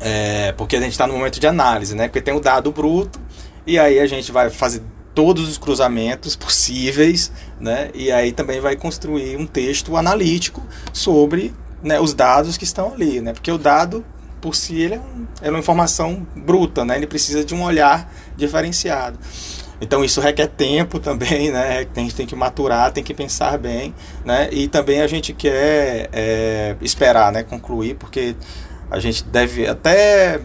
É, 0.00 0.52
porque 0.52 0.76
a 0.76 0.80
gente 0.80 0.92
está 0.92 1.06
no 1.06 1.12
momento 1.12 1.38
de 1.40 1.46
análise, 1.46 1.94
né? 1.94 2.08
Porque 2.08 2.22
tem 2.22 2.34
o 2.34 2.40
dado 2.40 2.70
bruto 2.72 3.20
e 3.66 3.78
aí 3.78 3.98
a 3.98 4.06
gente 4.06 4.32
vai 4.32 4.48
fazer 4.48 4.82
todos 5.14 5.48
os 5.48 5.58
cruzamentos 5.58 6.36
possíveis, 6.36 7.32
né? 7.60 7.90
E 7.94 8.12
aí 8.12 8.32
também 8.32 8.60
vai 8.60 8.76
construir 8.76 9.36
um 9.36 9.46
texto 9.46 9.96
analítico 9.96 10.62
sobre 10.92 11.54
né, 11.82 12.00
os 12.00 12.14
dados 12.14 12.56
que 12.56 12.64
estão 12.64 12.92
ali, 12.92 13.20
né? 13.20 13.32
Porque 13.32 13.50
o 13.50 13.58
dado 13.58 14.04
por 14.40 14.54
si 14.54 14.80
ele 14.80 14.94
é, 14.94 14.98
um, 14.98 15.26
é 15.42 15.50
uma 15.50 15.58
informação 15.58 16.26
bruta, 16.36 16.84
né? 16.84 16.96
Ele 16.96 17.06
precisa 17.06 17.44
de 17.44 17.54
um 17.54 17.62
olhar 17.62 18.12
diferenciado. 18.36 19.18
Então 19.80 20.04
isso 20.04 20.20
requer 20.20 20.48
tempo 20.48 20.98
também, 20.98 21.50
né? 21.50 21.86
A 21.94 22.00
gente 22.00 22.14
tem 22.14 22.26
que 22.26 22.36
maturar, 22.36 22.92
tem 22.92 23.02
que 23.02 23.14
pensar 23.14 23.58
bem, 23.58 23.94
né? 24.24 24.48
E 24.52 24.68
também 24.68 25.00
a 25.00 25.06
gente 25.06 25.32
quer 25.32 26.08
é, 26.12 26.76
esperar, 26.80 27.32
né? 27.32 27.42
Concluir, 27.42 27.94
porque 27.96 28.34
a 28.90 28.98
gente 28.98 29.24
deve 29.24 29.66
até 29.66 30.40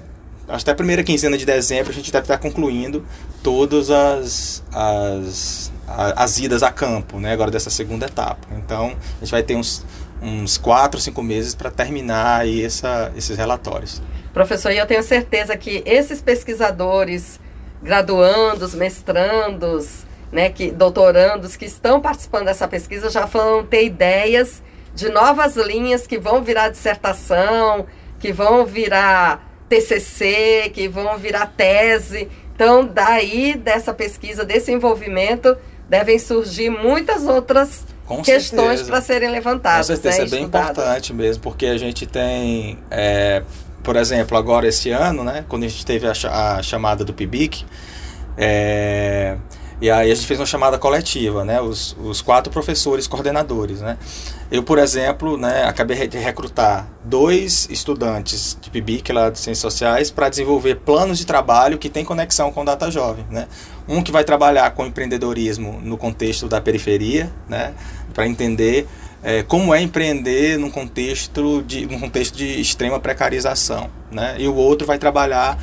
até 0.48 0.72
a 0.72 0.76
primeira 0.76 1.04
quinzena 1.04 1.38
de 1.38 1.46
dezembro 1.46 1.92
a 1.92 1.96
gente 1.96 2.12
deve 2.12 2.24
estar 2.24 2.38
concluindo 2.38 3.06
todas 3.42 3.90
as, 3.90 4.64
as, 4.72 5.72
as 5.88 6.40
idas 6.40 6.64
a 6.64 6.72
campo, 6.72 7.20
né? 7.20 7.32
Agora 7.32 7.50
dessa 7.50 7.70
segunda 7.70 8.06
etapa. 8.06 8.48
Então 8.58 8.96
a 9.18 9.20
gente 9.24 9.32
vai 9.32 9.44
ter 9.44 9.56
uns 9.56 9.86
uns 10.24 10.58
quatro, 10.58 11.02
cinco 11.02 11.22
meses 11.22 11.54
para 11.54 11.70
terminar 11.70 12.42
aí 12.42 12.64
essa, 12.64 13.12
esses 13.16 13.38
relatórios. 13.38 14.02
Professor, 14.34 14.72
e 14.72 14.78
eu 14.78 14.88
tenho 14.88 15.04
certeza 15.04 15.56
que 15.58 15.84
esses 15.86 16.22
pesquisadores 16.22 17.40
graduandos, 17.82 18.74
mestrandos, 18.74 20.06
né, 20.32 20.50
que, 20.50 20.72
doutorandos 20.72 21.58
que 21.58 21.66
estão 21.66 22.00
participando 22.00 22.46
dessa 22.46 22.68
pesquisa 22.68 23.10
já 23.10 23.26
vão 23.26 23.66
ter 23.66 23.86
ideias 23.86 24.64
de 24.96 25.10
novas 25.10 25.58
linhas 25.58 26.08
que 26.08 26.18
vão 26.18 26.42
virar 26.42 26.70
dissertação, 26.70 27.86
que 28.20 28.32
vão 28.32 28.66
virar 28.66 29.53
TCC, 29.74 30.72
que 30.74 30.88
vão 30.88 31.18
virar 31.18 31.48
tese 31.48 32.30
Então, 32.54 32.86
daí 32.86 33.56
dessa 33.56 33.94
pesquisa, 33.94 34.46
desse 34.46 34.72
envolvimento, 34.72 35.58
devem 35.90 36.20
surgir 36.20 36.70
muitas 36.70 37.26
outras 37.26 37.84
com 38.06 38.22
questões 38.22 38.84
para 38.84 39.02
serem 39.02 39.30
levantadas. 39.30 39.88
Com 39.88 39.96
certeza, 39.96 40.20
né, 40.20 40.28
é 40.28 40.30
bem 40.30 40.44
importante 40.44 41.14
mesmo, 41.14 41.42
porque 41.42 41.66
a 41.66 41.78
gente 41.78 42.06
tem, 42.06 42.78
é, 42.92 43.42
por 43.82 43.96
exemplo, 43.96 44.38
agora 44.38 44.68
esse 44.68 44.92
ano, 44.92 45.24
né, 45.24 45.44
quando 45.50 45.64
a 45.64 45.68
gente 45.68 45.86
teve 45.86 46.06
a, 46.08 46.14
a 46.58 46.62
chamada 46.62 47.04
do 47.04 47.14
PIBIC, 47.14 47.66
é, 48.38 49.38
e 49.84 49.92
aí 49.92 50.10
a 50.10 50.16
gente 50.16 50.26
fez 50.26 50.40
uma 50.40 50.46
chamada 50.46 50.78
coletiva, 50.78 51.44
né? 51.44 51.60
Os, 51.60 51.94
os 52.02 52.22
quatro 52.22 52.50
professores 52.50 53.06
coordenadores, 53.06 53.82
né? 53.82 53.98
Eu, 54.50 54.64
por 54.64 54.80
exemplo, 54.80 55.36
né, 55.36 55.66
acabei 55.66 56.08
de 56.08 56.18
recrutar 56.18 56.88
dois 57.04 57.68
estudantes 57.70 58.58
de 58.62 58.70
PIBIC 58.70 59.12
lá 59.12 59.30
de 59.30 59.38
Ciências 59.38 59.60
Sociais 59.74 60.10
para 60.10 60.30
desenvolver 60.30 60.76
planos 60.76 61.18
de 61.18 61.26
trabalho 61.26 61.78
que 61.78 61.90
tem 61.90 62.06
conexão 62.06 62.50
com 62.50 62.64
Data 62.64 62.90
Jovem, 62.90 63.26
né? 63.30 63.46
Um 63.86 64.02
que 64.02 64.10
vai 64.10 64.24
trabalhar 64.24 64.72
com 64.72 64.86
empreendedorismo 64.86 65.82
no 65.84 65.98
contexto 65.98 66.48
da 66.48 66.62
periferia, 66.62 67.30
né? 67.50 67.74
Para 68.14 68.26
entender 68.26 68.88
é, 69.22 69.44
como 69.44 69.76
é 69.76 69.82
empreender 69.82 70.58
num 70.58 70.72
contexto 70.72 71.62
de, 71.62 71.86
num 71.88 72.00
contexto 72.00 72.38
de 72.38 72.62
extrema 72.62 73.02
precarização, 73.02 73.90
né? 74.10 74.36
E 74.40 74.48
o 74.48 74.56
outro 74.56 74.88
vai 74.88 74.98
trabalhar 74.98 75.58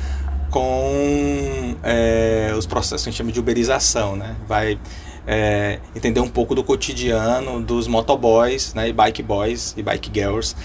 com 0.51 1.75
é, 1.81 2.53
os 2.55 2.67
processos 2.67 3.03
que 3.03 3.09
a 3.09 3.11
gente 3.11 3.17
chama 3.17 3.31
de 3.31 3.39
uberização, 3.39 4.15
né? 4.15 4.35
Vai 4.47 4.77
é, 5.25 5.79
entender 5.95 6.19
um 6.19 6.27
pouco 6.27 6.53
do 6.53 6.63
cotidiano 6.63 7.61
dos 7.61 7.87
motoboys, 7.87 8.73
né? 8.73 8.89
E 8.89 8.93
bike 8.93 9.23
boys 9.23 9.73
e 9.77 9.81
bike 9.81 10.11
girls 10.13 10.55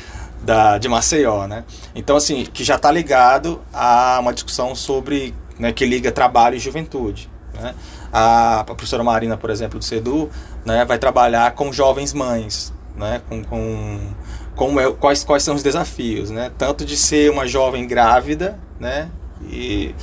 da, 0.42 0.76
de 0.76 0.88
Maceió, 0.88 1.46
né? 1.46 1.64
Então, 1.94 2.16
assim, 2.16 2.44
que 2.44 2.64
já 2.64 2.74
está 2.74 2.90
ligado 2.90 3.60
a 3.72 4.18
uma 4.20 4.32
discussão 4.32 4.74
sobre, 4.74 5.34
né, 5.58 5.72
que 5.72 5.86
liga 5.86 6.12
trabalho 6.12 6.56
e 6.56 6.58
juventude, 6.58 7.30
né? 7.54 7.74
A, 8.12 8.64
professora 8.64 9.02
Marina, 9.04 9.36
por 9.36 9.50
exemplo, 9.50 9.78
do 9.78 9.84
CEDU, 9.84 10.30
né, 10.64 10.84
vai 10.84 10.98
trabalhar 10.98 11.52
com 11.52 11.72
jovens 11.72 12.12
mães, 12.12 12.72
né? 12.96 13.22
Com, 13.28 13.44
com 13.44 14.00
como 14.56 14.80
é, 14.80 14.90
quais, 14.90 15.22
quais 15.22 15.42
são 15.42 15.54
os 15.54 15.62
desafios, 15.62 16.30
né? 16.30 16.50
Tanto 16.58 16.84
de 16.84 16.96
ser 16.96 17.30
uma 17.30 17.46
jovem 17.46 17.86
grávida, 17.86 18.58
né? 18.80 19.10
E 19.48 19.94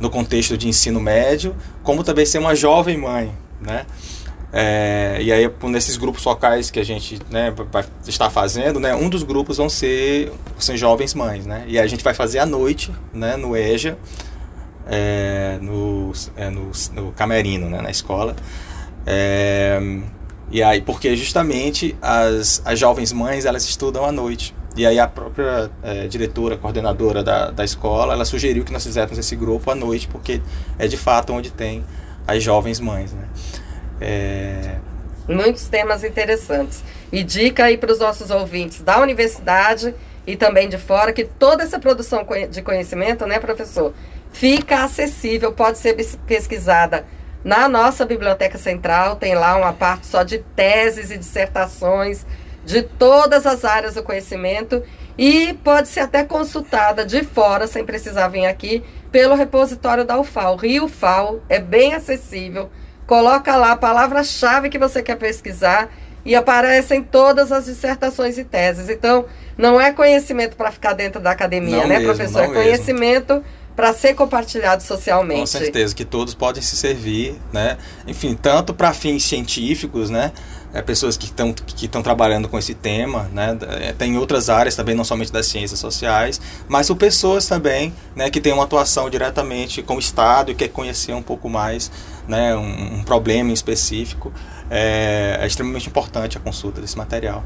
no 0.00 0.10
contexto 0.10 0.56
de 0.56 0.68
ensino 0.68 1.00
médio, 1.00 1.54
como 1.82 2.04
também 2.04 2.24
ser 2.24 2.38
uma 2.38 2.54
jovem 2.54 2.96
mãe, 2.96 3.32
né? 3.60 3.84
É, 4.50 5.18
e 5.20 5.30
aí, 5.30 5.50
nesses 5.64 5.96
grupos 5.96 6.24
locais 6.24 6.70
que 6.70 6.80
a 6.80 6.84
gente 6.84 7.18
né, 7.30 7.52
estar 8.06 8.30
fazendo, 8.30 8.80
né, 8.80 8.94
um 8.94 9.08
dos 9.10 9.22
grupos 9.22 9.58
vão 9.58 9.68
ser, 9.68 10.32
são 10.58 10.76
jovens 10.76 11.12
mães, 11.14 11.44
né? 11.44 11.64
E 11.66 11.78
a 11.78 11.86
gente 11.86 12.02
vai 12.02 12.14
fazer 12.14 12.38
à 12.38 12.46
noite, 12.46 12.90
né, 13.12 13.36
no 13.36 13.54
EJA, 13.54 13.98
é, 14.86 15.58
no, 15.60 16.12
é, 16.34 16.48
no, 16.48 16.70
no, 16.94 17.12
Camerino, 17.12 17.68
né, 17.68 17.82
na 17.82 17.90
escola. 17.90 18.34
É, 19.06 19.78
e 20.50 20.62
aí, 20.62 20.80
porque 20.80 21.14
justamente 21.14 21.94
as, 22.00 22.62
as 22.64 22.78
jovens 22.78 23.12
mães, 23.12 23.44
elas 23.44 23.64
estudam 23.64 24.04
à 24.06 24.12
noite. 24.12 24.54
E 24.78 24.86
aí 24.86 24.96
a 24.96 25.08
própria 25.08 25.68
é, 25.82 26.06
diretora, 26.06 26.56
coordenadora 26.56 27.20
da, 27.20 27.50
da 27.50 27.64
escola, 27.64 28.12
ela 28.12 28.24
sugeriu 28.24 28.64
que 28.64 28.72
nós 28.72 28.84
fizéssemos 28.84 29.18
esse 29.18 29.34
grupo 29.34 29.68
à 29.72 29.74
noite, 29.74 30.06
porque 30.06 30.40
é 30.78 30.86
de 30.86 30.96
fato 30.96 31.32
onde 31.32 31.50
tem 31.50 31.84
as 32.24 32.44
jovens 32.44 32.78
mães, 32.78 33.12
né? 33.12 33.24
É... 34.00 34.76
Muitos 35.26 35.66
temas 35.66 36.04
interessantes. 36.04 36.84
E 37.10 37.24
dica 37.24 37.64
aí 37.64 37.76
para 37.76 37.90
os 37.90 37.98
nossos 37.98 38.30
ouvintes 38.30 38.80
da 38.80 39.00
universidade 39.00 39.92
e 40.24 40.36
também 40.36 40.68
de 40.68 40.78
fora, 40.78 41.12
que 41.12 41.24
toda 41.24 41.64
essa 41.64 41.80
produção 41.80 42.24
de 42.48 42.62
conhecimento, 42.62 43.26
né, 43.26 43.40
professor, 43.40 43.92
fica 44.30 44.84
acessível, 44.84 45.52
pode 45.52 45.78
ser 45.78 45.96
pesquisada 46.24 47.04
na 47.42 47.68
nossa 47.68 48.04
biblioteca 48.04 48.58
central, 48.58 49.16
tem 49.16 49.34
lá 49.34 49.56
uma 49.56 49.72
parte 49.72 50.06
só 50.06 50.22
de 50.22 50.38
teses 50.54 51.10
e 51.10 51.18
dissertações 51.18 52.24
de 52.68 52.82
todas 52.82 53.46
as 53.46 53.64
áreas 53.64 53.94
do 53.94 54.02
conhecimento 54.02 54.82
e 55.16 55.54
pode 55.64 55.88
ser 55.88 56.00
até 56.00 56.22
consultada 56.22 57.04
de 57.04 57.24
fora, 57.24 57.66
sem 57.66 57.82
precisar 57.82 58.28
vir 58.28 58.44
aqui, 58.44 58.84
pelo 59.10 59.34
repositório 59.34 60.04
da 60.04 60.20
UFAL. 60.20 60.56
Rio 60.56 60.86
FAO 60.86 61.40
é 61.48 61.58
bem 61.58 61.94
acessível. 61.94 62.68
Coloca 63.06 63.56
lá 63.56 63.72
a 63.72 63.76
palavra-chave 63.76 64.68
que 64.68 64.78
você 64.78 65.02
quer 65.02 65.16
pesquisar 65.16 65.90
e 66.26 66.34
aparecem 66.34 67.02
todas 67.02 67.50
as 67.50 67.64
dissertações 67.64 68.36
e 68.36 68.44
teses. 68.44 68.90
Então, 68.90 69.24
não 69.56 69.80
é 69.80 69.90
conhecimento 69.90 70.54
para 70.54 70.70
ficar 70.70 70.92
dentro 70.92 71.22
da 71.22 71.30
academia, 71.30 71.78
não 71.78 71.88
né, 71.88 71.98
mesmo, 71.98 72.14
professor? 72.14 72.44
É 72.44 72.48
conhecimento 72.48 73.42
para 73.74 73.94
ser 73.94 74.12
compartilhado 74.12 74.82
socialmente. 74.82 75.40
Com 75.40 75.46
certeza, 75.46 75.94
que 75.94 76.04
todos 76.04 76.34
podem 76.34 76.62
se 76.62 76.76
servir, 76.76 77.40
né? 77.50 77.78
Enfim, 78.06 78.34
tanto 78.34 78.74
para 78.74 78.92
fins 78.92 79.24
científicos, 79.24 80.10
né? 80.10 80.32
É, 80.78 80.82
pessoas 80.82 81.16
que 81.16 81.26
estão 81.26 81.52
que 81.52 81.86
estão 81.86 82.02
trabalhando 82.02 82.48
com 82.48 82.58
esse 82.58 82.74
tema, 82.74 83.28
né? 83.32 83.56
É, 83.80 83.92
tem 83.92 84.16
outras 84.16 84.48
áreas 84.48 84.76
também, 84.76 84.94
não 84.94 85.04
somente 85.04 85.32
das 85.32 85.46
ciências 85.46 85.80
sociais, 85.80 86.40
mas 86.68 86.86
são 86.86 86.96
pessoas 86.96 87.46
também, 87.46 87.92
né, 88.14 88.30
que 88.30 88.40
têm 88.40 88.52
uma 88.52 88.64
atuação 88.64 89.10
diretamente 89.10 89.82
com 89.82 89.96
o 89.96 89.98
Estado 89.98 90.52
e 90.52 90.54
quer 90.54 90.68
conhecer 90.68 91.12
um 91.12 91.22
pouco 91.22 91.48
mais, 91.48 91.90
né, 92.26 92.54
um, 92.54 92.98
um 92.98 93.02
problema 93.04 93.50
em 93.50 93.52
específico. 93.52 94.32
É, 94.70 95.38
é 95.40 95.46
extremamente 95.46 95.88
importante 95.88 96.36
a 96.36 96.40
consulta 96.40 96.80
desse 96.80 96.96
material. 96.96 97.42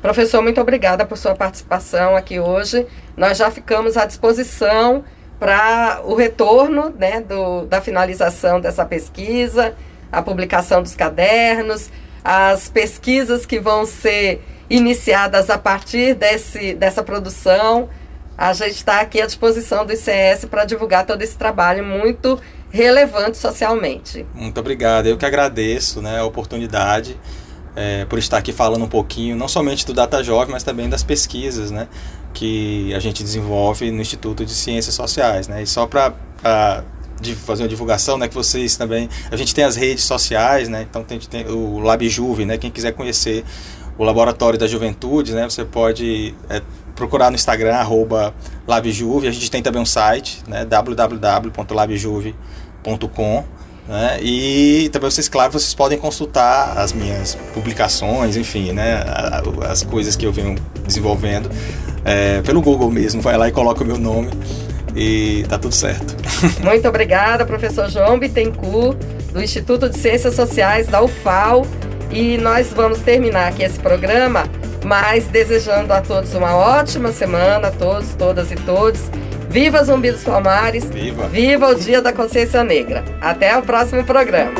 Professor, 0.00 0.42
muito 0.42 0.60
obrigada 0.60 1.04
por 1.04 1.16
sua 1.16 1.34
participação 1.34 2.16
aqui 2.16 2.40
hoje. 2.40 2.86
Nós 3.16 3.38
já 3.38 3.50
ficamos 3.50 3.96
à 3.96 4.04
disposição 4.04 5.04
para 5.38 6.00
o 6.04 6.14
retorno 6.14 6.92
né, 6.98 7.20
do, 7.20 7.66
da 7.66 7.80
finalização 7.80 8.60
dessa 8.60 8.84
pesquisa, 8.84 9.74
a 10.10 10.22
publicação 10.22 10.82
dos 10.82 10.94
cadernos 10.94 11.90
as 12.24 12.68
pesquisas 12.68 13.44
que 13.46 13.58
vão 13.58 13.84
ser 13.84 14.42
iniciadas 14.70 15.50
a 15.50 15.58
partir 15.58 16.14
desse, 16.14 16.74
dessa 16.74 17.02
produção. 17.02 17.88
A 18.36 18.52
gente 18.52 18.76
está 18.76 19.00
aqui 19.00 19.20
à 19.20 19.26
disposição 19.26 19.84
do 19.84 19.92
ICS 19.92 20.46
para 20.50 20.64
divulgar 20.64 21.04
todo 21.04 21.20
esse 21.22 21.36
trabalho 21.36 21.84
muito 21.84 22.40
relevante 22.70 23.36
socialmente. 23.36 24.26
Muito 24.34 24.58
obrigado. 24.58 25.06
Eu 25.06 25.18
que 25.18 25.26
agradeço 25.26 26.00
né, 26.00 26.18
a 26.18 26.24
oportunidade 26.24 27.18
é, 27.76 28.04
por 28.06 28.18
estar 28.18 28.38
aqui 28.38 28.52
falando 28.52 28.84
um 28.84 28.88
pouquinho, 28.88 29.36
não 29.36 29.48
somente 29.48 29.86
do 29.86 29.92
Data 29.92 30.22
Jovem, 30.24 30.52
mas 30.52 30.62
também 30.62 30.88
das 30.88 31.02
pesquisas 31.02 31.70
né, 31.70 31.86
que 32.32 32.92
a 32.94 32.98
gente 32.98 33.22
desenvolve 33.22 33.90
no 33.90 34.00
Instituto 34.00 34.44
de 34.44 34.52
Ciências 34.52 34.94
Sociais. 34.94 35.48
Né? 35.48 35.62
E 35.62 35.66
só 35.66 35.86
para 35.86 36.14
de 37.22 37.34
fazer 37.34 37.62
uma 37.62 37.68
divulgação, 37.68 38.18
né, 38.18 38.28
que 38.28 38.34
vocês 38.34 38.76
também, 38.76 39.08
a 39.30 39.36
gente 39.36 39.54
tem 39.54 39.64
as 39.64 39.76
redes 39.76 40.04
sociais, 40.04 40.68
né, 40.68 40.86
então 40.88 41.02
tem, 41.04 41.18
tem 41.18 41.46
o 41.46 41.78
LabJuve, 41.78 42.44
né, 42.44 42.58
quem 42.58 42.70
quiser 42.70 42.92
conhecer 42.92 43.42
o 43.96 44.04
Laboratório 44.04 44.58
da 44.58 44.66
Juventude, 44.66 45.32
né, 45.32 45.48
você 45.48 45.64
pode 45.64 46.34
é, 46.50 46.60
procurar 46.94 47.30
no 47.30 47.36
Instagram, 47.36 47.74
arroba 47.74 48.34
LabJuve, 48.66 49.28
a 49.28 49.30
gente 49.30 49.50
tem 49.50 49.62
também 49.62 49.80
um 49.80 49.86
site, 49.86 50.42
né, 50.46 50.64
www.labjuve.com, 50.64 53.44
né, 53.88 54.18
e 54.20 54.90
também 54.92 55.10
vocês, 55.10 55.28
claro, 55.28 55.52
vocês 55.52 55.74
podem 55.74 55.98
consultar 55.98 56.76
as 56.76 56.92
minhas 56.92 57.36
publicações, 57.54 58.36
enfim, 58.36 58.72
né, 58.72 59.04
as 59.68 59.82
coisas 59.82 60.14
que 60.16 60.26
eu 60.26 60.32
venho 60.32 60.56
desenvolvendo 60.84 61.48
é, 62.04 62.42
pelo 62.42 62.60
Google 62.60 62.90
mesmo, 62.90 63.22
vai 63.22 63.36
lá 63.36 63.48
e 63.48 63.52
coloca 63.52 63.84
o 63.84 63.86
meu 63.86 63.98
nome, 63.98 64.30
e 64.94 65.44
tá 65.48 65.58
tudo 65.58 65.74
certo. 65.74 66.16
Muito 66.62 66.88
obrigada, 66.88 67.44
professor 67.44 67.88
João 67.88 68.18
Bittencourt, 68.18 68.98
do 69.32 69.42
Instituto 69.42 69.88
de 69.88 69.96
Ciências 69.96 70.34
Sociais 70.34 70.86
da 70.86 71.02
UFAL. 71.02 71.66
E 72.10 72.36
nós 72.36 72.72
vamos 72.74 72.98
terminar 73.00 73.48
aqui 73.48 73.62
esse 73.62 73.78
programa, 73.78 74.44
mas 74.84 75.26
desejando 75.28 75.92
a 75.92 76.02
todos 76.02 76.34
uma 76.34 76.54
ótima 76.54 77.10
semana, 77.10 77.68
a 77.68 77.70
todos, 77.70 78.14
todas 78.14 78.52
e 78.52 78.56
todos. 78.56 79.00
Viva 79.48 79.82
Zumbi 79.84 80.10
dos 80.10 80.22
Palmares! 80.24 80.84
Viva! 80.84 81.28
Viva 81.28 81.68
o 81.68 81.74
Dia 81.74 82.00
da 82.00 82.12
Consciência 82.12 82.62
Negra! 82.64 83.04
Até 83.20 83.56
o 83.56 83.62
próximo 83.62 84.04
programa! 84.04 84.52